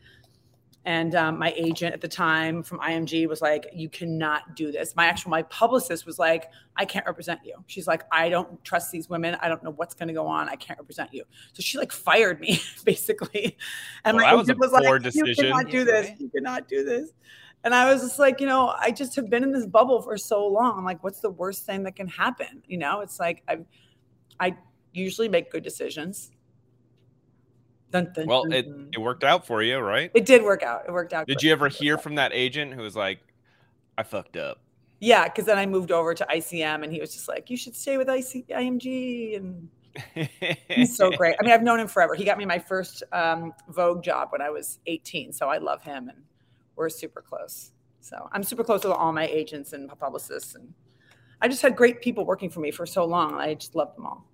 [0.86, 4.96] and um, my agent at the time from img was like you cannot do this.
[4.96, 7.56] My actual my publicist was like i can't represent you.
[7.68, 9.38] She's like i don't trust these women.
[9.42, 10.50] I don't know what's going to go on.
[10.50, 11.24] I can't represent you.
[11.54, 13.58] So she like fired me basically.
[14.06, 15.28] And well, my agent was, was like decision.
[15.28, 16.12] you cannot do this.
[16.20, 17.12] You cannot do this.
[17.64, 20.18] And i was just like you know i just have been in this bubble for
[20.18, 20.80] so long.
[20.80, 22.64] I'm like what's the worst thing that can happen?
[22.68, 23.60] You know it's like i
[24.40, 24.58] i
[24.94, 26.32] usually make good decisions
[27.92, 30.12] Dun, dun, well, dun, it, it worked out for you, right?
[30.14, 30.84] It did work out.
[30.88, 31.28] It worked out.
[31.28, 33.20] Did you ever hear from that agent who was like,
[33.98, 34.60] I fucked up.
[35.00, 37.76] Yeah, because then I moved over to ICM, and he was just like, "You should
[37.76, 39.68] stay with IC- IMG," and
[40.70, 41.36] he's so great.
[41.40, 42.14] I mean, I've known him forever.
[42.16, 45.82] He got me my first um, Vogue job when I was 18, so I love
[45.82, 46.24] him, and
[46.76, 47.72] we're super close.
[48.00, 50.72] So I'm super close with all my agents and publicists, and
[51.42, 53.36] I just had great people working for me for so long.
[53.36, 54.28] I just love them all.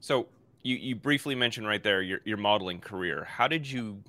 [0.00, 0.28] So
[0.68, 3.24] you you briefly mentioned right there your your modeling career.
[3.24, 4.02] How did you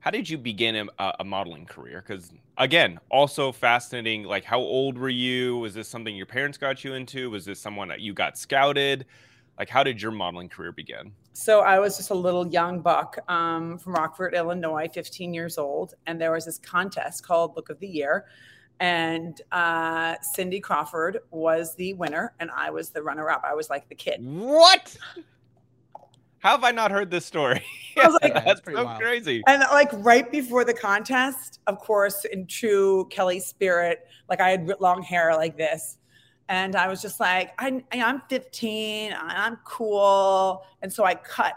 [0.00, 2.04] how did you begin a, a modeling career?
[2.06, 4.24] Because again, also fascinating.
[4.24, 5.58] Like, how old were you?
[5.58, 7.30] Was this something your parents got you into?
[7.30, 9.06] Was this someone that you got scouted?
[9.58, 11.12] Like, how did your modeling career begin?
[11.34, 15.94] So I was just a little young buck um, from Rockford, Illinois, 15 years old,
[16.06, 18.26] and there was this contest called Look of the Year,
[18.80, 23.42] and uh, Cindy Crawford was the winner, and I was the runner-up.
[23.44, 24.20] I was like the kid.
[24.24, 24.96] What?
[26.42, 27.62] How have I not heard this story?
[28.02, 29.00] I was like, that's, so wild.
[29.00, 29.44] crazy.
[29.46, 34.68] And like right before the contest, of course, in true Kelly spirit, like I had
[34.80, 35.98] long hair like this.
[36.48, 40.64] And I was just like, I, I'm 15, I'm cool.
[40.82, 41.54] And so I cut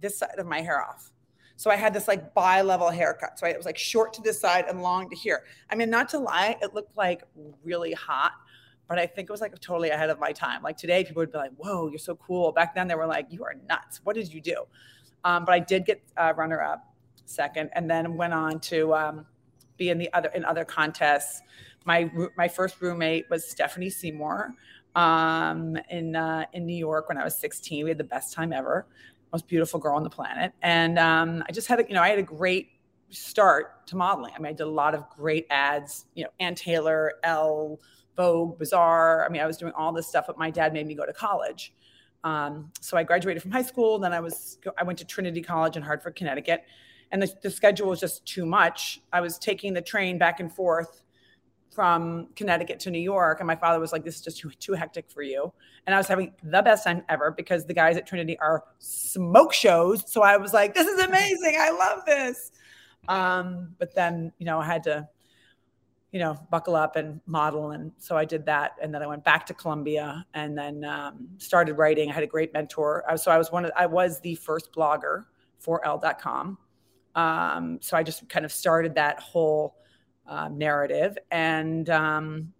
[0.00, 1.12] this side of my hair off.
[1.54, 3.38] So I had this like bi level haircut.
[3.38, 5.44] So it was like short to this side and long to here.
[5.70, 7.22] I mean, not to lie, it looked like
[7.62, 8.32] really hot
[8.88, 10.62] but I think it was like totally ahead of my time.
[10.62, 13.26] Like today, people would be like, "Whoa, you're so cool." Back then, they were like,
[13.30, 14.00] "You are nuts.
[14.02, 14.64] What did you do?"
[15.24, 16.84] Um, but I did get uh, runner up
[17.26, 19.26] second, and then went on to um,
[19.76, 21.42] be in the other in other contests.
[21.84, 24.54] My my first roommate was Stephanie Seymour
[24.94, 27.84] um, in uh, in New York when I was 16.
[27.84, 28.86] We had the best time ever.
[29.32, 32.08] Most beautiful girl on the planet, and um, I just had a, you know I
[32.08, 32.70] had a great
[33.10, 34.32] start to modeling.
[34.34, 36.06] I mean, I did a lot of great ads.
[36.14, 37.78] You know, Ann Taylor, Elle
[38.18, 39.24] Vogue, Bazaar.
[39.24, 41.12] I mean, I was doing all this stuff, but my dad made me go to
[41.12, 41.72] college.
[42.24, 43.98] Um, so I graduated from high school.
[43.98, 46.64] Then I was I went to Trinity College in Hartford, Connecticut,
[47.12, 49.00] and the, the schedule was just too much.
[49.12, 51.04] I was taking the train back and forth
[51.70, 54.72] from Connecticut to New York, and my father was like, "This is just too too
[54.72, 55.52] hectic for you."
[55.86, 59.54] And I was having the best time ever because the guys at Trinity are smoke
[59.54, 60.02] shows.
[60.10, 61.54] So I was like, "This is amazing!
[61.56, 62.50] I love this."
[63.06, 65.08] Um, but then, you know, I had to
[66.12, 67.72] you know, buckle up and model.
[67.72, 68.76] And so I did that.
[68.80, 72.10] And then I went back to Columbia and then um, started writing.
[72.10, 73.04] I had a great mentor.
[73.16, 75.24] So I was one of, I was the first blogger
[75.58, 76.56] for Elle.com.
[77.14, 79.76] Um, so I just kind of started that whole
[80.26, 81.18] uh, narrative.
[81.30, 82.52] And um,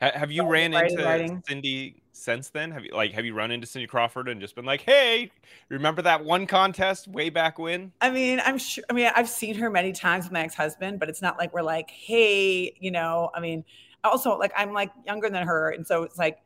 [0.00, 1.42] have you ran writing, into writing.
[1.48, 2.70] Cindy since then?
[2.70, 5.30] Have you like have you run into Cindy Crawford and just been like, "Hey,
[5.68, 8.84] remember that one contest way back when?" I mean, I'm sure.
[8.88, 11.62] I mean, I've seen her many times with my ex-husband, but it's not like we're
[11.62, 13.30] like, "Hey," you know.
[13.34, 13.64] I mean,
[14.04, 16.38] also like I'm like younger than her, and so it's like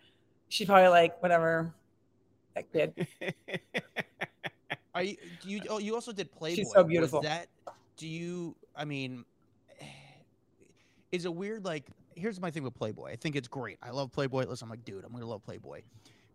[0.48, 1.74] she's probably like whatever
[2.54, 3.06] that kid.
[4.94, 5.16] Are you?
[5.42, 5.60] You?
[5.68, 6.56] Oh, you also did Playboy.
[6.56, 7.20] She's so beautiful.
[7.20, 7.48] Was that?
[7.96, 8.56] Do you?
[8.74, 9.24] I mean,
[11.12, 11.84] is it weird like
[12.16, 13.12] here's my thing with Playboy.
[13.12, 13.78] I think it's great.
[13.82, 14.46] I love Playboy.
[14.46, 15.82] Listen, I'm like, dude, I'm gonna love Playboy.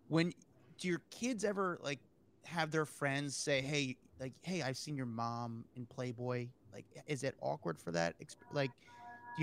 [0.08, 0.34] When
[0.80, 2.00] do your kids ever like
[2.46, 6.48] have their friends say, hey, like, hey, I've seen your mom in Playboy?
[6.74, 8.16] Like, is it awkward for that?
[8.54, 8.72] Like,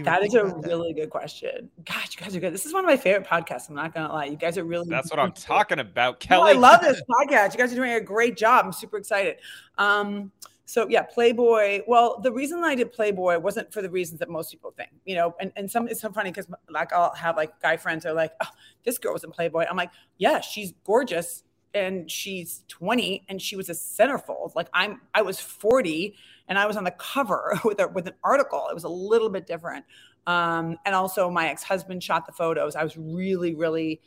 [0.04, 1.70] that is a really good question.
[1.84, 2.52] Gosh, you guys are good.
[2.52, 3.68] This is one of my favorite podcasts.
[3.68, 4.26] I'm not gonna lie.
[4.26, 4.88] You guys are really.
[4.88, 6.54] That's what I'm talking about, Kelly.
[6.54, 7.52] No, I love this podcast.
[7.52, 8.66] You guys are doing a great job.
[8.66, 9.38] I'm super excited.
[9.76, 10.30] Um,
[10.68, 11.80] so yeah, Playboy.
[11.86, 15.14] Well, the reason I did Playboy wasn't for the reasons that most people think, you
[15.14, 15.34] know.
[15.40, 18.32] And and some it's so funny because like I'll have like guy friends are like,
[18.42, 18.48] oh,
[18.84, 19.64] this girl was in Playboy.
[19.64, 24.54] I'm like, yeah, she's gorgeous and she's 20 and she was a centerfold.
[24.54, 26.14] Like I'm, I was 40
[26.48, 28.66] and I was on the cover with a, with an article.
[28.70, 29.86] It was a little bit different.
[30.26, 32.76] Um, and also my ex-husband shot the photos.
[32.76, 34.02] I was really, really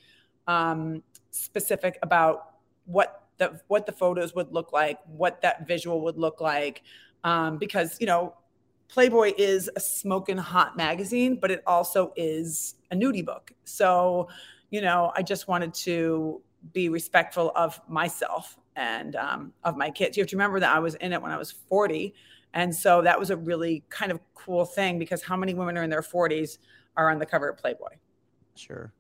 [0.46, 2.52] um, specific about
[2.86, 6.84] what the, what the photos would look like, what that visual would look like.
[7.24, 8.36] Um, because, you know,
[8.88, 13.52] Playboy is a smoking hot magazine, but it also is a nudie book.
[13.64, 14.30] So,
[14.70, 20.16] you know, I just wanted to be respectful of myself and um, of my kids.
[20.16, 22.14] You have to remember that I was in it when I was 40.
[22.54, 25.84] And so that was a really kind of cool thing because how many women are
[25.84, 26.60] in their 40s
[26.96, 27.96] are on the cover of Playboy?
[28.56, 28.94] Sure.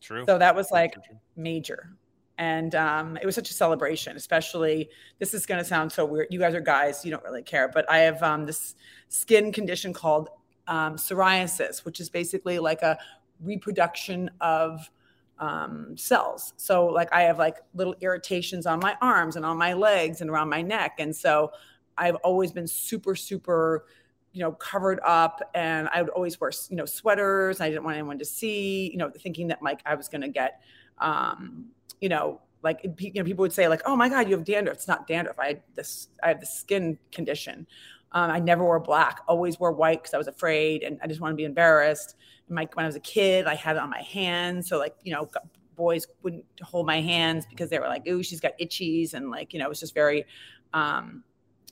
[0.00, 0.24] True.
[0.26, 0.96] So that was like
[1.36, 1.96] major
[2.38, 6.26] and um, it was such a celebration especially this is going to sound so weird
[6.30, 8.74] you guys are guys you don't really care but i have um, this
[9.08, 10.28] skin condition called
[10.68, 12.98] um, psoriasis which is basically like a
[13.40, 14.90] reproduction of
[15.38, 16.54] um, cells.
[16.56, 20.30] So like i have like little irritations on my arms and on my legs and
[20.30, 21.52] around my neck and so
[21.98, 23.86] i've always been super super
[24.32, 27.96] you know covered up and i would always wear you know sweaters i didn't want
[27.96, 30.60] anyone to see you know thinking that like i was going to get
[30.98, 31.66] um,
[32.00, 34.76] you know, like you know, people would say like, "Oh my God, you have dandruff."
[34.76, 35.38] It's not dandruff.
[35.38, 36.08] I had this.
[36.22, 37.66] I have the skin condition.
[38.12, 41.20] Um, I never wore black, always wore white because I was afraid and I just
[41.20, 42.16] want to be embarrassed.
[42.48, 44.68] My, when I was a kid, I had it on my hands.
[44.68, 45.28] So, like, you know,
[45.74, 49.14] boys wouldn't hold my hands because they were like, ooh, she's got itchies.
[49.14, 50.24] And like, you know, it was just very,
[50.72, 51.24] um,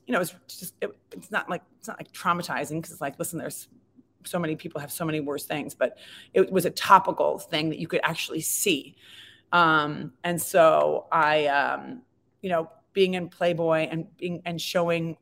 [0.06, 3.18] you know, it's just, it, it's not like, it's not like traumatizing because it's like,
[3.18, 3.68] listen, there's
[4.24, 5.96] so many people have so many worse things, but
[6.34, 8.96] it was a topical thing that you could actually see.
[9.54, 12.02] Um, and so I, um,
[12.42, 15.16] you know, being in Playboy and being and showing,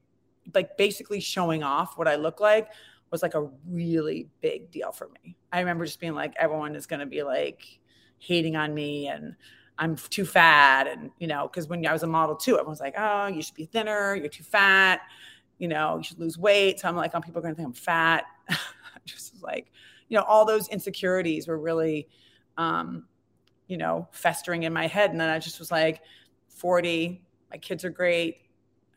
[0.54, 2.68] like basically showing off what I look like
[3.10, 5.36] was like a really big deal for me.
[5.52, 7.78] I remember just being like, everyone is going to be like
[8.18, 9.36] hating on me and
[9.78, 10.86] I'm too fat.
[10.86, 13.54] And, you know, because when I was a model too, everyone's like, oh, you should
[13.54, 15.00] be thinner, you're too fat,
[15.58, 16.80] you know, you should lose weight.
[16.80, 18.24] So I'm like, oh, people are going to think I'm fat.
[19.04, 19.70] just like,
[20.08, 22.08] you know, all those insecurities were really,
[22.56, 23.04] um,
[23.72, 25.12] you know, festering in my head.
[25.12, 26.02] And then I just was like,
[26.48, 28.42] 40, my kids are great.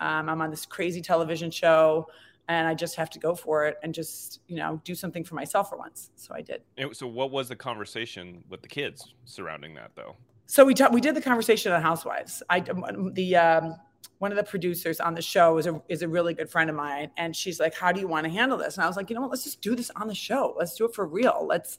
[0.01, 2.07] Um, I'm on this crazy television show
[2.49, 5.35] and I just have to go for it and just, you know, do something for
[5.35, 6.11] myself for once.
[6.17, 6.61] So I did.
[6.91, 10.17] So what was the conversation with the kids surrounding that though?
[10.45, 12.43] So we talked, we did the conversation on Housewives.
[12.49, 13.75] I, the, um,
[14.17, 16.75] one of the producers on the show is a, is a really good friend of
[16.75, 17.11] mine.
[17.15, 18.75] And she's like, how do you want to handle this?
[18.75, 20.53] And I was like, you know what, let's just do this on the show.
[20.59, 21.45] Let's do it for real.
[21.47, 21.77] Let's,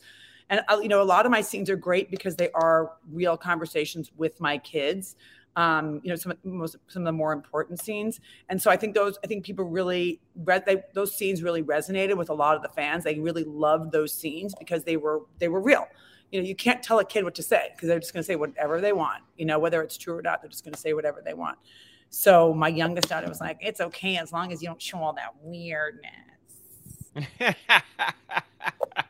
[0.50, 3.37] and uh, you know, a lot of my scenes are great because they are real
[3.37, 5.16] conversations with my kids.
[5.56, 8.94] Um, you know, some most some of the more important scenes, and so I think
[8.94, 12.62] those I think people really read they, those scenes really resonated with a lot of
[12.62, 13.04] the fans.
[13.04, 15.87] They really loved those scenes because they were they were real.
[16.30, 18.26] You know, you can't tell a kid what to say because they're just going to
[18.26, 19.22] say whatever they want.
[19.37, 21.56] You know, whether it's true or not, they're just going to say whatever they want.
[22.11, 25.14] So my youngest daughter was like, "It's okay as long as you don't show all
[25.14, 26.12] that weirdness."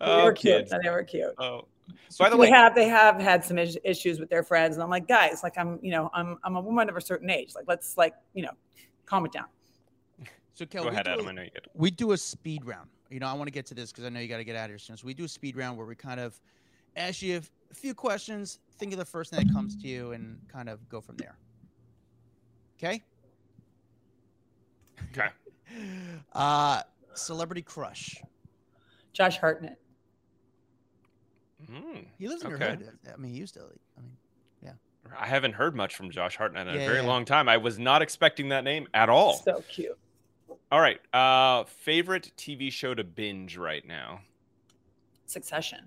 [0.00, 0.68] oh, they were cute.
[0.68, 0.74] Kids.
[0.82, 1.34] They were cute.
[1.38, 1.66] Oh.
[2.08, 4.76] So By the way, they way, have they have had some issues with their friends,
[4.76, 7.30] and I'm like, guys, like I'm, you know, I'm I'm a woman of a certain
[7.30, 7.54] age.
[7.54, 8.52] Like, let's like, you know,
[9.06, 9.46] calm it down.
[10.52, 11.26] So, Kel, Go ahead, Adam.
[11.26, 11.68] A, I know you get.
[11.72, 12.90] We do a speed round.
[13.08, 14.56] You know, I want to get to this because I know you got to get
[14.56, 14.96] out of here soon.
[14.96, 16.38] So we do a speed round where we kind of
[16.96, 20.38] ask you a few questions, think of the first thing that comes to you, and
[20.52, 21.38] kind of go from there.
[22.76, 23.02] Okay.
[25.12, 25.28] Okay.
[26.34, 26.82] uh,
[27.14, 28.20] celebrity crush.
[29.12, 29.78] Josh Hartnett.
[31.68, 32.64] Mm, he lives in okay.
[32.64, 32.98] your hood.
[33.12, 33.60] I mean, he used to.
[33.60, 34.16] I mean,
[34.62, 34.72] yeah.
[35.18, 37.06] I haven't heard much from Josh Hartnett in yeah, a very yeah.
[37.06, 37.48] long time.
[37.48, 39.34] I was not expecting that name at all.
[39.34, 39.98] So cute.
[40.72, 41.00] All right.
[41.12, 44.20] Uh, favorite TV show to binge right now?
[45.26, 45.80] Succession.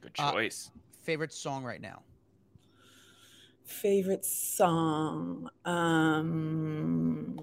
[0.00, 0.70] Good uh, choice.
[0.74, 2.02] Uh, favorite song right now?
[3.64, 5.48] Favorite song.
[5.64, 7.40] Um,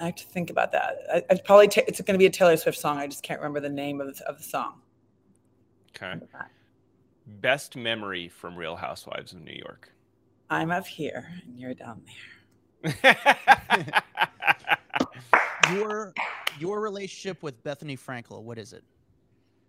[0.00, 0.96] I have to think about that.
[1.12, 2.98] I, I'd probably t- it's going to be a Taylor Swift song.
[2.98, 4.80] I just can't remember the name of the, of the song.
[6.02, 6.44] Okay.
[7.26, 9.92] Best memory from Real Housewives of New York.
[10.48, 12.02] I'm up here and you're down
[12.82, 13.16] there.
[15.72, 16.12] your
[16.58, 18.82] your relationship with Bethenny Frankel, what is it?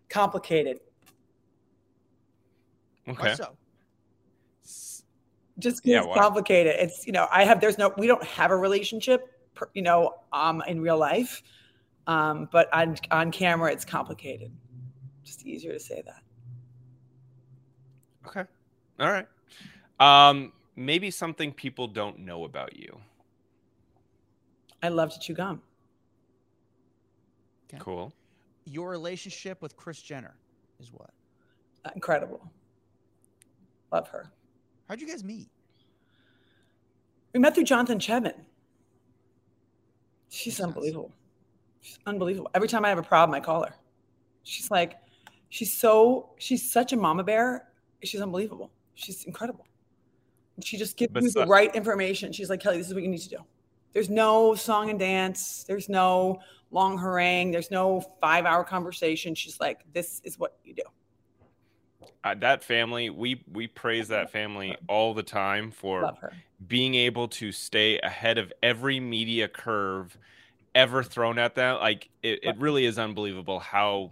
[0.09, 0.79] Complicated.
[3.07, 3.21] Okay.
[3.21, 3.57] Why so?
[5.59, 6.75] Just yeah, it's complicated.
[6.79, 9.37] It's you know I have there's no we don't have a relationship
[9.73, 11.43] you know um in real life,
[12.07, 14.51] um but on on camera it's complicated.
[15.23, 16.21] Just easier to say that.
[18.27, 18.43] Okay.
[18.99, 19.27] All right.
[19.99, 22.99] Um, maybe something people don't know about you.
[24.83, 25.61] I love to chew gum.
[27.69, 27.79] Okay.
[27.79, 28.13] Cool.
[28.65, 30.35] Your relationship with Kris Jenner
[30.79, 31.11] is what?
[31.95, 32.41] Incredible.
[33.91, 34.31] Love her.
[34.87, 35.49] How'd you guys meet?
[37.33, 38.33] We met through Jonathan Cheban.
[40.29, 41.11] She's unbelievable.
[41.81, 42.49] She's unbelievable.
[42.53, 43.73] Every time I have a problem, I call her.
[44.43, 44.95] She's like,
[45.51, 47.67] she's so, she's such a mama bear
[48.03, 48.71] she's unbelievable.
[48.95, 49.65] She's incredible.
[50.63, 52.31] She just gives you the right information.
[52.31, 53.37] She's like, Kelly, this is what you need to do.
[53.93, 55.63] There's no song and dance.
[55.67, 56.39] There's no
[56.71, 57.51] long harangue.
[57.51, 59.33] There's no five hour conversation.
[59.35, 60.83] She's like, this is what you do.
[62.23, 66.13] Uh, that family, we we praise that family all the time for
[66.67, 70.15] being able to stay ahead of every media curve
[70.75, 71.79] ever thrown at them.
[71.79, 74.11] Like it, it really is unbelievable how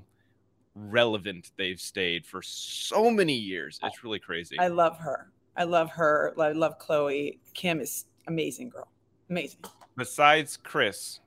[0.87, 3.79] relevant they've stayed for so many years.
[3.83, 4.57] It's really crazy.
[4.59, 5.31] I love her.
[5.57, 6.33] I love her.
[6.39, 7.39] I love Khloé.
[7.53, 8.87] Kim is amazing girl.
[9.29, 9.59] Amazing.
[9.97, 11.19] Besides Kris,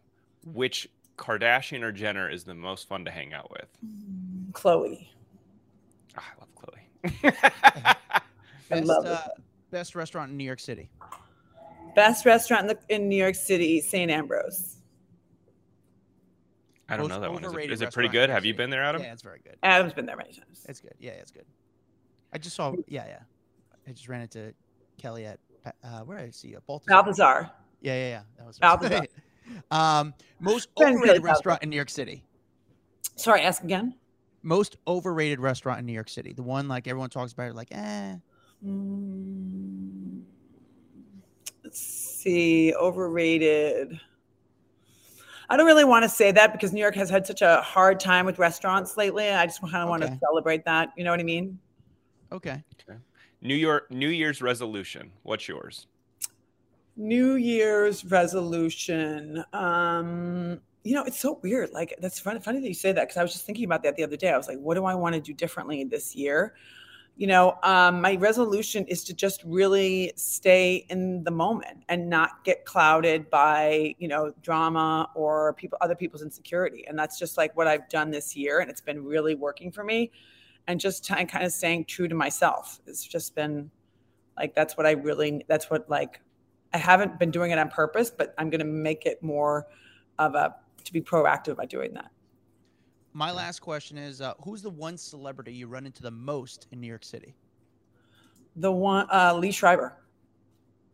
[0.45, 3.69] which Kardashian or Jenner is the most fun to hang out with?
[4.53, 5.11] Khloé.
[6.19, 7.33] Oh, I love Khloé.
[7.33, 9.29] best, I love uh,
[9.71, 10.89] best restaurant in New York City.
[11.95, 14.79] Best restaurant in, the, in New York City, Sant Ambroeus.
[16.93, 17.45] I don't know that one.
[17.45, 18.29] Is it, is it pretty good?
[18.31, 19.03] Have you been there, Adam?
[19.03, 19.57] Yeah, it's very good.
[19.63, 20.65] Adam's been there many times.
[20.69, 20.95] It's good.
[20.99, 21.47] Yeah, it's good.
[22.33, 22.75] I just saw.
[22.87, 23.21] Yeah, yeah.
[23.87, 24.55] I just ran into
[24.99, 25.39] Kelly at
[25.85, 26.59] uh, where did I see you?
[26.67, 26.91] Balthazar.
[26.91, 27.51] Balthazar.
[27.81, 28.23] Yeah, yeah, yeah.
[28.39, 29.07] That was Balthazar.
[29.71, 32.25] um, most overrated restaurant in New York City.
[33.17, 33.95] Sorry, ask again.
[34.43, 36.33] Most overrated restaurant in New York City.
[36.33, 38.17] The one like everyone talks about, like, eh.
[38.65, 40.23] Mm,
[41.65, 44.01] let's see, overrated.
[45.53, 48.01] I don't really want to say that because New York has had such a hard
[48.01, 49.29] time with restaurants lately.
[49.29, 50.95] I just kind of want to celebrate that.
[50.97, 51.59] You know what I mean?
[52.33, 52.65] Okay.
[53.43, 55.13] New York New Year's resolution.
[55.25, 55.89] What's yours?
[56.97, 59.45] New Year's resolution.
[59.53, 61.71] Um, you know, it's so weird.
[61.73, 63.95] Like that's funny, funny that you say that because I was just thinking about that
[63.97, 64.31] the other day.
[64.31, 66.55] I was like, what do I want to do differently this year?
[67.17, 72.43] You know, um, my resolution is to just really stay in the moment and not
[72.45, 76.85] get clouded by you know drama or people, other people's insecurity.
[76.87, 79.85] And that's just like what I've done this year, and it's been really working for
[79.85, 80.11] me.
[80.69, 82.81] And just t- kind of staying true to myself.
[82.87, 83.71] It's just been
[84.37, 85.45] like that's what I really.
[85.49, 86.21] That's what like
[86.73, 89.67] I haven't been doing it on purpose, but I'm going to make it more
[90.19, 90.55] of a
[90.85, 92.11] to be proactive by doing that.
[93.13, 96.81] My last question is: uh, Who's the one celebrity you run into the most in
[96.81, 97.35] New York City?
[98.57, 99.95] The one, uh, Liev Schreiber,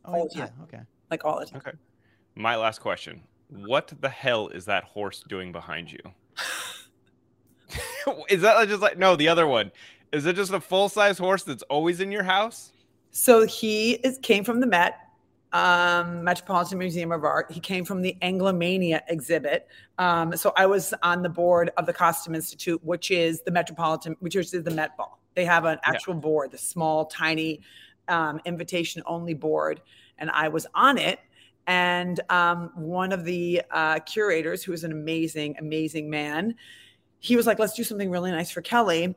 [0.05, 0.49] Oh, All the yeah.
[0.63, 0.81] Okay.
[1.11, 1.63] like all the time.
[1.67, 1.77] Okay.
[2.35, 3.23] My last question.
[3.49, 5.99] What the hell is that horse doing behind you?
[8.29, 9.73] is that just like no, the other one.
[10.13, 12.73] Is it just a full-size horse that's always in your house?
[13.11, 14.99] So he is came from the Met,
[15.53, 17.51] um, Metropolitan Museum of Art.
[17.51, 19.69] He came from the Anglomania exhibit.
[19.99, 24.17] Um, so I was on the board of the Costume Institute, which is the Metropolitan,
[24.21, 25.19] which is the Met Ball.
[25.35, 25.95] They have an Yeah.
[25.95, 27.61] actual board, the small, tiny,
[28.09, 29.81] um, invitation-only board,
[30.19, 31.21] and I was on it.
[31.67, 36.55] And um, one of the uh, curators, who is an amazing, amazing man,
[37.21, 39.15] he was like, "Let's do something really nice for Kelly."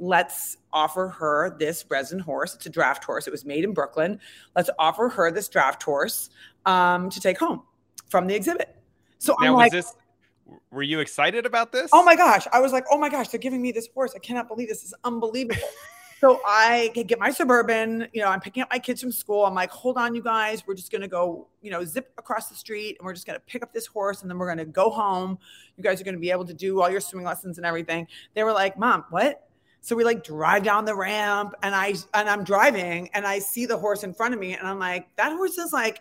[0.00, 2.54] Let's offer her this resin horse.
[2.54, 3.26] It's a draft horse.
[3.26, 4.18] It was made in Brooklyn.
[4.56, 6.30] Let's offer her this draft horse
[6.66, 7.62] um, to take home
[8.08, 8.74] from the exhibit.
[9.18, 9.94] So Now I'm like, this
[10.72, 11.90] were you excited about this?
[11.92, 12.46] oh my gosh.
[12.52, 14.14] I was like, oh my gosh, they're giving me this horse.
[14.16, 15.60] I cannot believe this is unbelievable.
[16.20, 19.44] so I get my suburban, you know, I'm picking up my kids from school.
[19.44, 20.66] I'm like, hold on, you guys.
[20.66, 23.38] We're just going to go, you know, zip across the street and we're just going
[23.38, 25.38] to pick up this horse and then we're going to go home.
[25.76, 28.06] You guys are going to be able to do all your swimming lessons and everything.
[28.34, 29.49] They were like, mom, what?
[29.82, 33.66] So we like drive down the ramp and I and I'm driving and I see
[33.66, 36.00] the horse in front of me and I'm like, that horse is like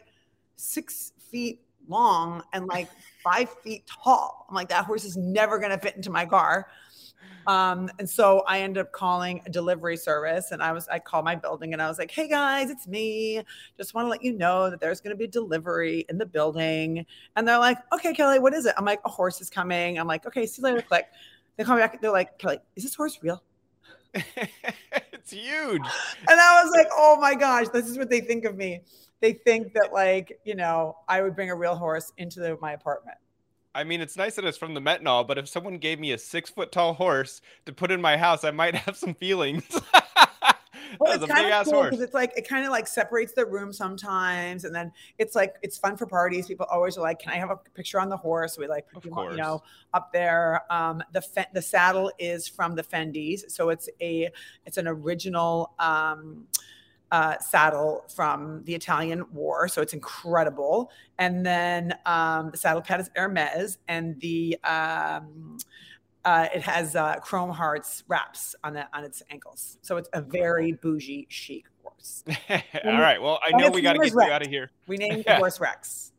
[0.58, 2.90] six feet long and like
[3.24, 4.46] five feet tall.
[4.50, 6.68] I'm like, that horse is never gonna fit into my car.
[7.48, 11.26] Um, and so I ended up calling a delivery service and I was I called
[11.26, 13.42] my building and I was like, hey guys, it's me.
[13.78, 17.06] Just want to let you know that there's gonna be a delivery in the building.
[17.36, 18.76] And they're like, okay, Kelly, what is it?
[18.78, 19.98] I'm like, a horse is coming.
[19.98, 21.08] I'm like, okay, see you later, click.
[21.56, 23.42] They call me back, they're like, Kelly, is this horse real?
[24.14, 25.82] it's huge.
[26.28, 28.82] And I was like, oh my gosh, this is what they think of me.
[29.22, 32.74] They think that like, you know, I would bring a real horse into the, my
[32.74, 33.18] apartment.
[33.76, 36.18] I mean, it's nice that it's from the Metnol, but if someone gave me a
[36.18, 39.64] six foot tall horse to put in my house, I might have some feelings.
[41.02, 43.72] Well, it's kind of cool because it's like it kind of like separates the room
[43.72, 46.48] sometimes, and then it's like it's fun for parties.
[46.48, 49.06] People always are like, "Can I have a picture on the horse?" We like, put
[49.06, 50.62] you know, up there.
[50.70, 54.30] Um, the fe- the saddle is from the Fendis, so it's a
[54.66, 56.48] it's an original um,
[57.12, 60.92] uh, saddle from the Italian War, so it's incredible.
[61.18, 65.58] And then um, the saddle pad is Hermes, and the um,
[66.26, 70.22] uh, it has uh, chrome hearts wraps on the on its ankles, so it's a
[70.22, 72.24] very bougie chic horse.
[72.50, 73.22] All right.
[73.22, 74.72] Well, I know we got to get is you out of here.
[74.88, 76.12] We named the horse Rex.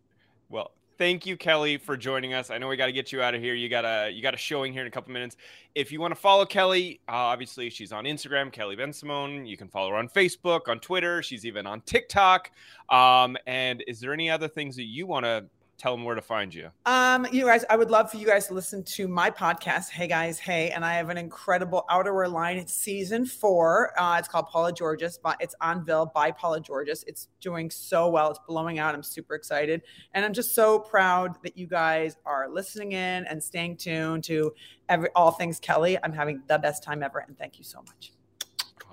[0.49, 2.51] Well, thank you, Kelly, for joining us.
[2.51, 3.55] I know we got to get you out of here.
[3.55, 5.37] You got a you got a showing here in a couple minutes.
[5.75, 9.49] If you want to follow Kelly, uh, obviously she's on Instagram, Kelly Bensimon.
[9.49, 11.23] You can follow her on Facebook, on Twitter.
[11.23, 12.51] She's even on TikTok.
[12.91, 15.47] Um, and is there any other things that you want to
[15.81, 16.71] tell them where to find you?
[16.85, 20.07] Um, you guys, I would love for you guys to listen to my podcast, Hey
[20.07, 22.59] Guys, Hey, and I have an incredible outerwear line.
[22.59, 23.99] It's season four.
[23.99, 27.03] Uh, it's called Paula Georges, but it's on Ville by Paula Georges.
[27.07, 28.31] It's doing so well.
[28.31, 28.95] It's blowing out.
[28.95, 29.81] I'm super excited,
[30.13, 34.53] and I'm just so proud that you guys are listening in and staying tuned to
[34.91, 35.97] every all things Kelly.
[36.03, 38.13] I'm having the best time ever, and thank you so much.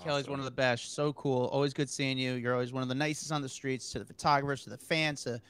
[0.02, 0.94] Kelly's one of the best.
[0.94, 1.46] So cool.
[1.46, 2.34] Always good seeing you.
[2.34, 5.24] You're always one of the nicest on the streets to the photographers, to the fans,
[5.24, 5.40] to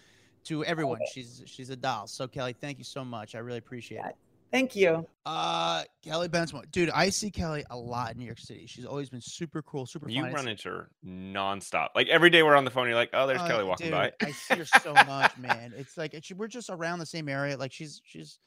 [0.49, 0.99] to everyone.
[1.13, 2.07] She's she's a doll.
[2.07, 3.35] So Kelly, thank you so much.
[3.35, 4.17] I really appreciate it.
[4.51, 5.07] Thank you.
[5.27, 8.65] Uh, Kelly Bensimon, dude, I see Kelly a lot in New York City.
[8.67, 10.33] She's always been super cool, super You fun.
[10.33, 11.89] run into her nonstop.
[11.95, 13.93] Like every day we're on the phone, you're like, oh, there's Uh, Kelly walking dude,
[13.95, 14.13] by.
[14.23, 15.75] I see her so much, man.
[15.77, 17.59] It's like it's, we're just around the same area.
[17.59, 18.39] Like she's she's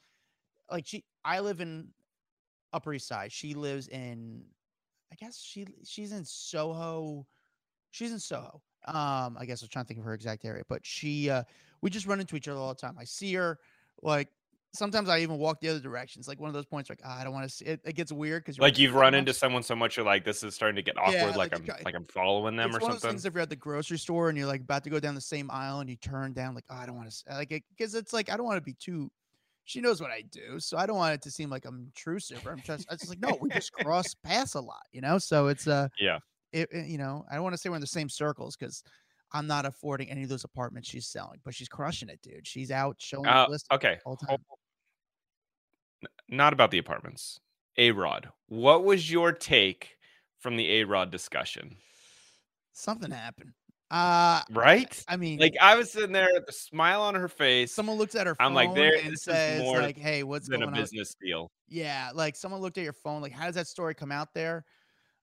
[0.70, 1.04] like she.
[1.24, 1.88] I live in
[2.72, 3.30] Upper East Side.
[3.30, 4.42] She lives in,
[5.12, 7.28] I guess she she's in Soho.
[7.92, 8.60] She's in Soho.
[8.88, 11.44] Um, I guess I was trying to think of her exact area, but she uh
[11.82, 12.96] we just run into each other all the time.
[12.98, 13.58] I see her
[14.02, 14.28] like
[14.74, 16.26] sometimes I even walk the other directions.
[16.26, 17.80] Like one of those points, like ah, I don't want to see it.
[17.84, 20.54] It gets weird because like you've run into someone so much, you're like, this is
[20.54, 21.14] starting to get awkward.
[21.14, 23.16] Yeah, like, like, I'm like I'm following them it's or one of those something.
[23.16, 25.20] things if you're at the grocery store and you're like about to go down the
[25.20, 27.94] same aisle and you turn down like oh, I don't want to like it because
[27.94, 29.10] it's like I don't want to be too.
[29.64, 32.44] She knows what I do, so I don't want it to seem like I'm intrusive.
[32.46, 35.18] Or I'm just, I just like no, we just cross paths a lot, you know.
[35.18, 36.18] So it's uh Yeah.
[36.52, 38.82] it, it- you know I don't want to say we're in the same circles because
[39.32, 42.46] I'm not affording any of those apartments she's selling, but she's crushing it, dude.
[42.46, 43.98] She's out showing Uh, listings okay.
[44.04, 44.38] all the time.
[46.28, 47.40] Not about the apartments.
[47.78, 48.28] A Rod.
[48.46, 49.96] What was your take
[50.38, 51.76] from the A Rod discussion?
[52.72, 53.52] Something happened.
[53.90, 55.02] Uh, Right?
[55.08, 57.72] I mean, Like I was sitting there with a smile on her face.
[57.74, 60.62] someone looks at her phone I'm like, there- and says more like, "Hey, what's than
[60.62, 61.50] a going on?" business deal.
[61.68, 63.20] Yeah, like someone looked at your phone.
[63.22, 64.64] Like, how does that story come out there?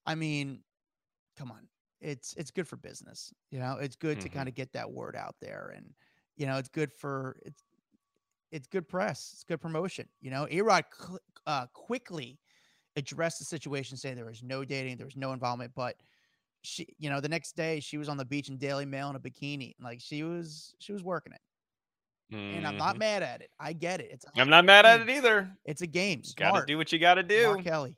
[0.05, 0.63] I mean,
[1.35, 1.67] come on,
[2.01, 3.33] it's it's good for business.
[3.51, 4.33] You know, it's good to Mhm.
[4.33, 5.93] kind of get that word out there, and
[6.37, 7.63] you know, it's good for it's
[8.51, 9.31] it's good press.
[9.33, 10.07] It's good promotion.
[10.21, 12.39] You know, Arod cl- uh, quickly
[12.95, 15.95] addressed the situation, saying there was no dating, there was no involvement, but
[16.63, 19.15] she, you know, the next day she was on the beach in Daily Mail in
[19.15, 21.41] a bikini, like she was she was working it,
[22.51, 22.99] and I'm not Mhm.
[22.99, 23.51] mad at it.
[23.59, 24.11] I get it.
[24.11, 25.55] It's I'm not mad at it either.
[25.65, 26.21] It's a game.
[26.23, 27.45] You gotta do what you gotta do.
[27.47, 27.97] Mark Kelly.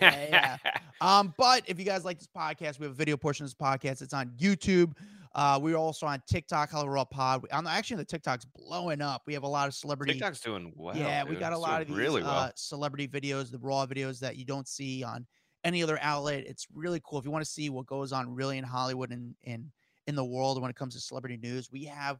[0.00, 0.56] Yeah,
[1.00, 3.54] Um, but if you guys like this podcast, we have a video portion of this
[3.54, 4.00] podcast.
[4.02, 4.92] It's on YouTube.
[5.34, 7.46] Uh, we're also on TikTok, Hollywood Raw Pod.
[7.52, 9.22] I'm actually the TikTok's blowing up.
[9.26, 10.14] We have a lot of celebrity.
[10.14, 10.96] TikTok's doing well.
[10.96, 12.30] yeah, we got a It's lot of these really well.
[12.32, 15.26] uh, celebrity videos, the raw videos that you don't see on
[15.64, 16.44] any other outlet.
[16.46, 17.18] It's really cool.
[17.18, 19.70] If you want to see what goes on really in Hollywood and in
[20.06, 22.18] in the world when it comes to celebrity news, we have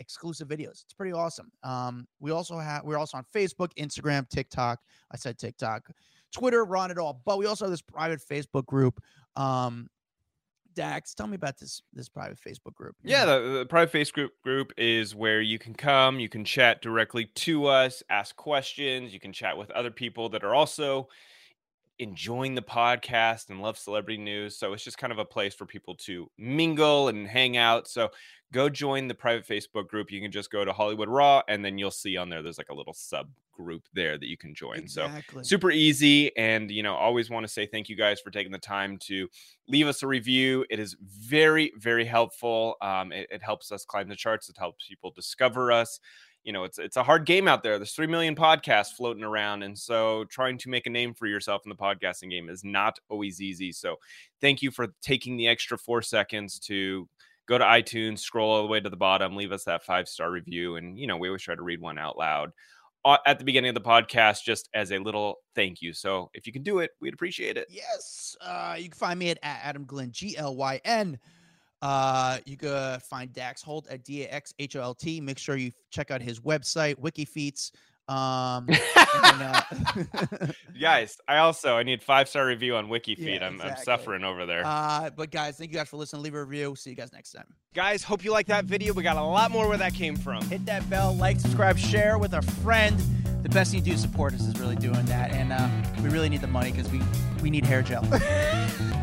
[0.00, 0.82] exclusive videos.
[0.82, 1.52] It's pretty awesome.
[1.62, 4.80] Um, we also have we're also on Facebook, Instagram, TikTok.
[5.12, 5.88] I said TikTok,
[6.32, 7.20] Twitter, we're on it all.
[7.24, 9.00] But we also have this private Facebook group.
[9.36, 9.88] Um,
[10.74, 12.96] Dax, tell me about this this private Facebook group.
[13.02, 17.26] Yeah, the, the private Facebook group is where you can come, you can chat directly
[17.26, 21.08] to us, ask questions, you can chat with other people that are also
[21.98, 24.56] enjoying the podcast and love celebrity news.
[24.56, 27.86] So it's just kind of a place for people to mingle and hang out.
[27.86, 28.08] So
[28.52, 30.10] go join the private Facebook group.
[30.10, 32.70] You can just go to Hollywood Raw and then you'll see on there there's like
[32.70, 32.94] a little
[33.52, 34.88] subgroup there that you can join.
[34.88, 35.06] So
[35.42, 38.58] super easy and you know always want to say thank you guys for taking the
[38.58, 39.28] time to
[39.68, 40.64] leave us a review.
[40.70, 42.76] It is very very helpful.
[42.80, 44.48] Um, it, it helps us climb the charts.
[44.48, 46.00] It helps people discover us.
[46.44, 47.78] You know it's it's a hard game out there.
[47.78, 51.62] There's 3 million podcasts floating around and so trying to make a name for yourself
[51.64, 53.72] in the podcasting game is not always easy.
[53.72, 53.96] So
[54.40, 57.08] thank you for taking the extra four seconds to
[57.46, 60.30] go to itunes scroll all the way to the bottom leave us that five star
[60.30, 62.52] review and you know we always try to read one out loud
[63.04, 65.92] at the beginning of the podcast just as a little thank you.
[65.92, 67.66] So if you can do it, we'd appreciate it.
[67.68, 68.36] Yes.
[68.40, 71.18] Uh, you can find me at, at Adam Glyn, G L Y N.
[71.80, 75.20] Uh, you can find Dax Holt at D A X H O L T.
[75.20, 77.72] Make sure you check out his website, WikiFeats.
[78.12, 78.68] Um,
[79.24, 79.62] and, uh,
[80.80, 83.40] Guys, I also I need five star review on WikiFeed.
[83.40, 84.62] Yeah, I'm, I'm suffering over there.
[84.66, 86.22] uh, but guys, thank you guys for listening.
[86.22, 86.74] Leave a review.
[86.76, 87.46] See you guys next time.
[87.74, 88.92] Guys, hope you like that video.
[88.92, 90.42] We got a lot more where that came from.
[90.46, 93.00] Hit that bell, like, subscribe, share with a friend.
[93.42, 95.68] The best thing you do to support us is really doing that, and uh,
[96.02, 97.00] we really need the money because we
[97.42, 98.02] we need hair gel.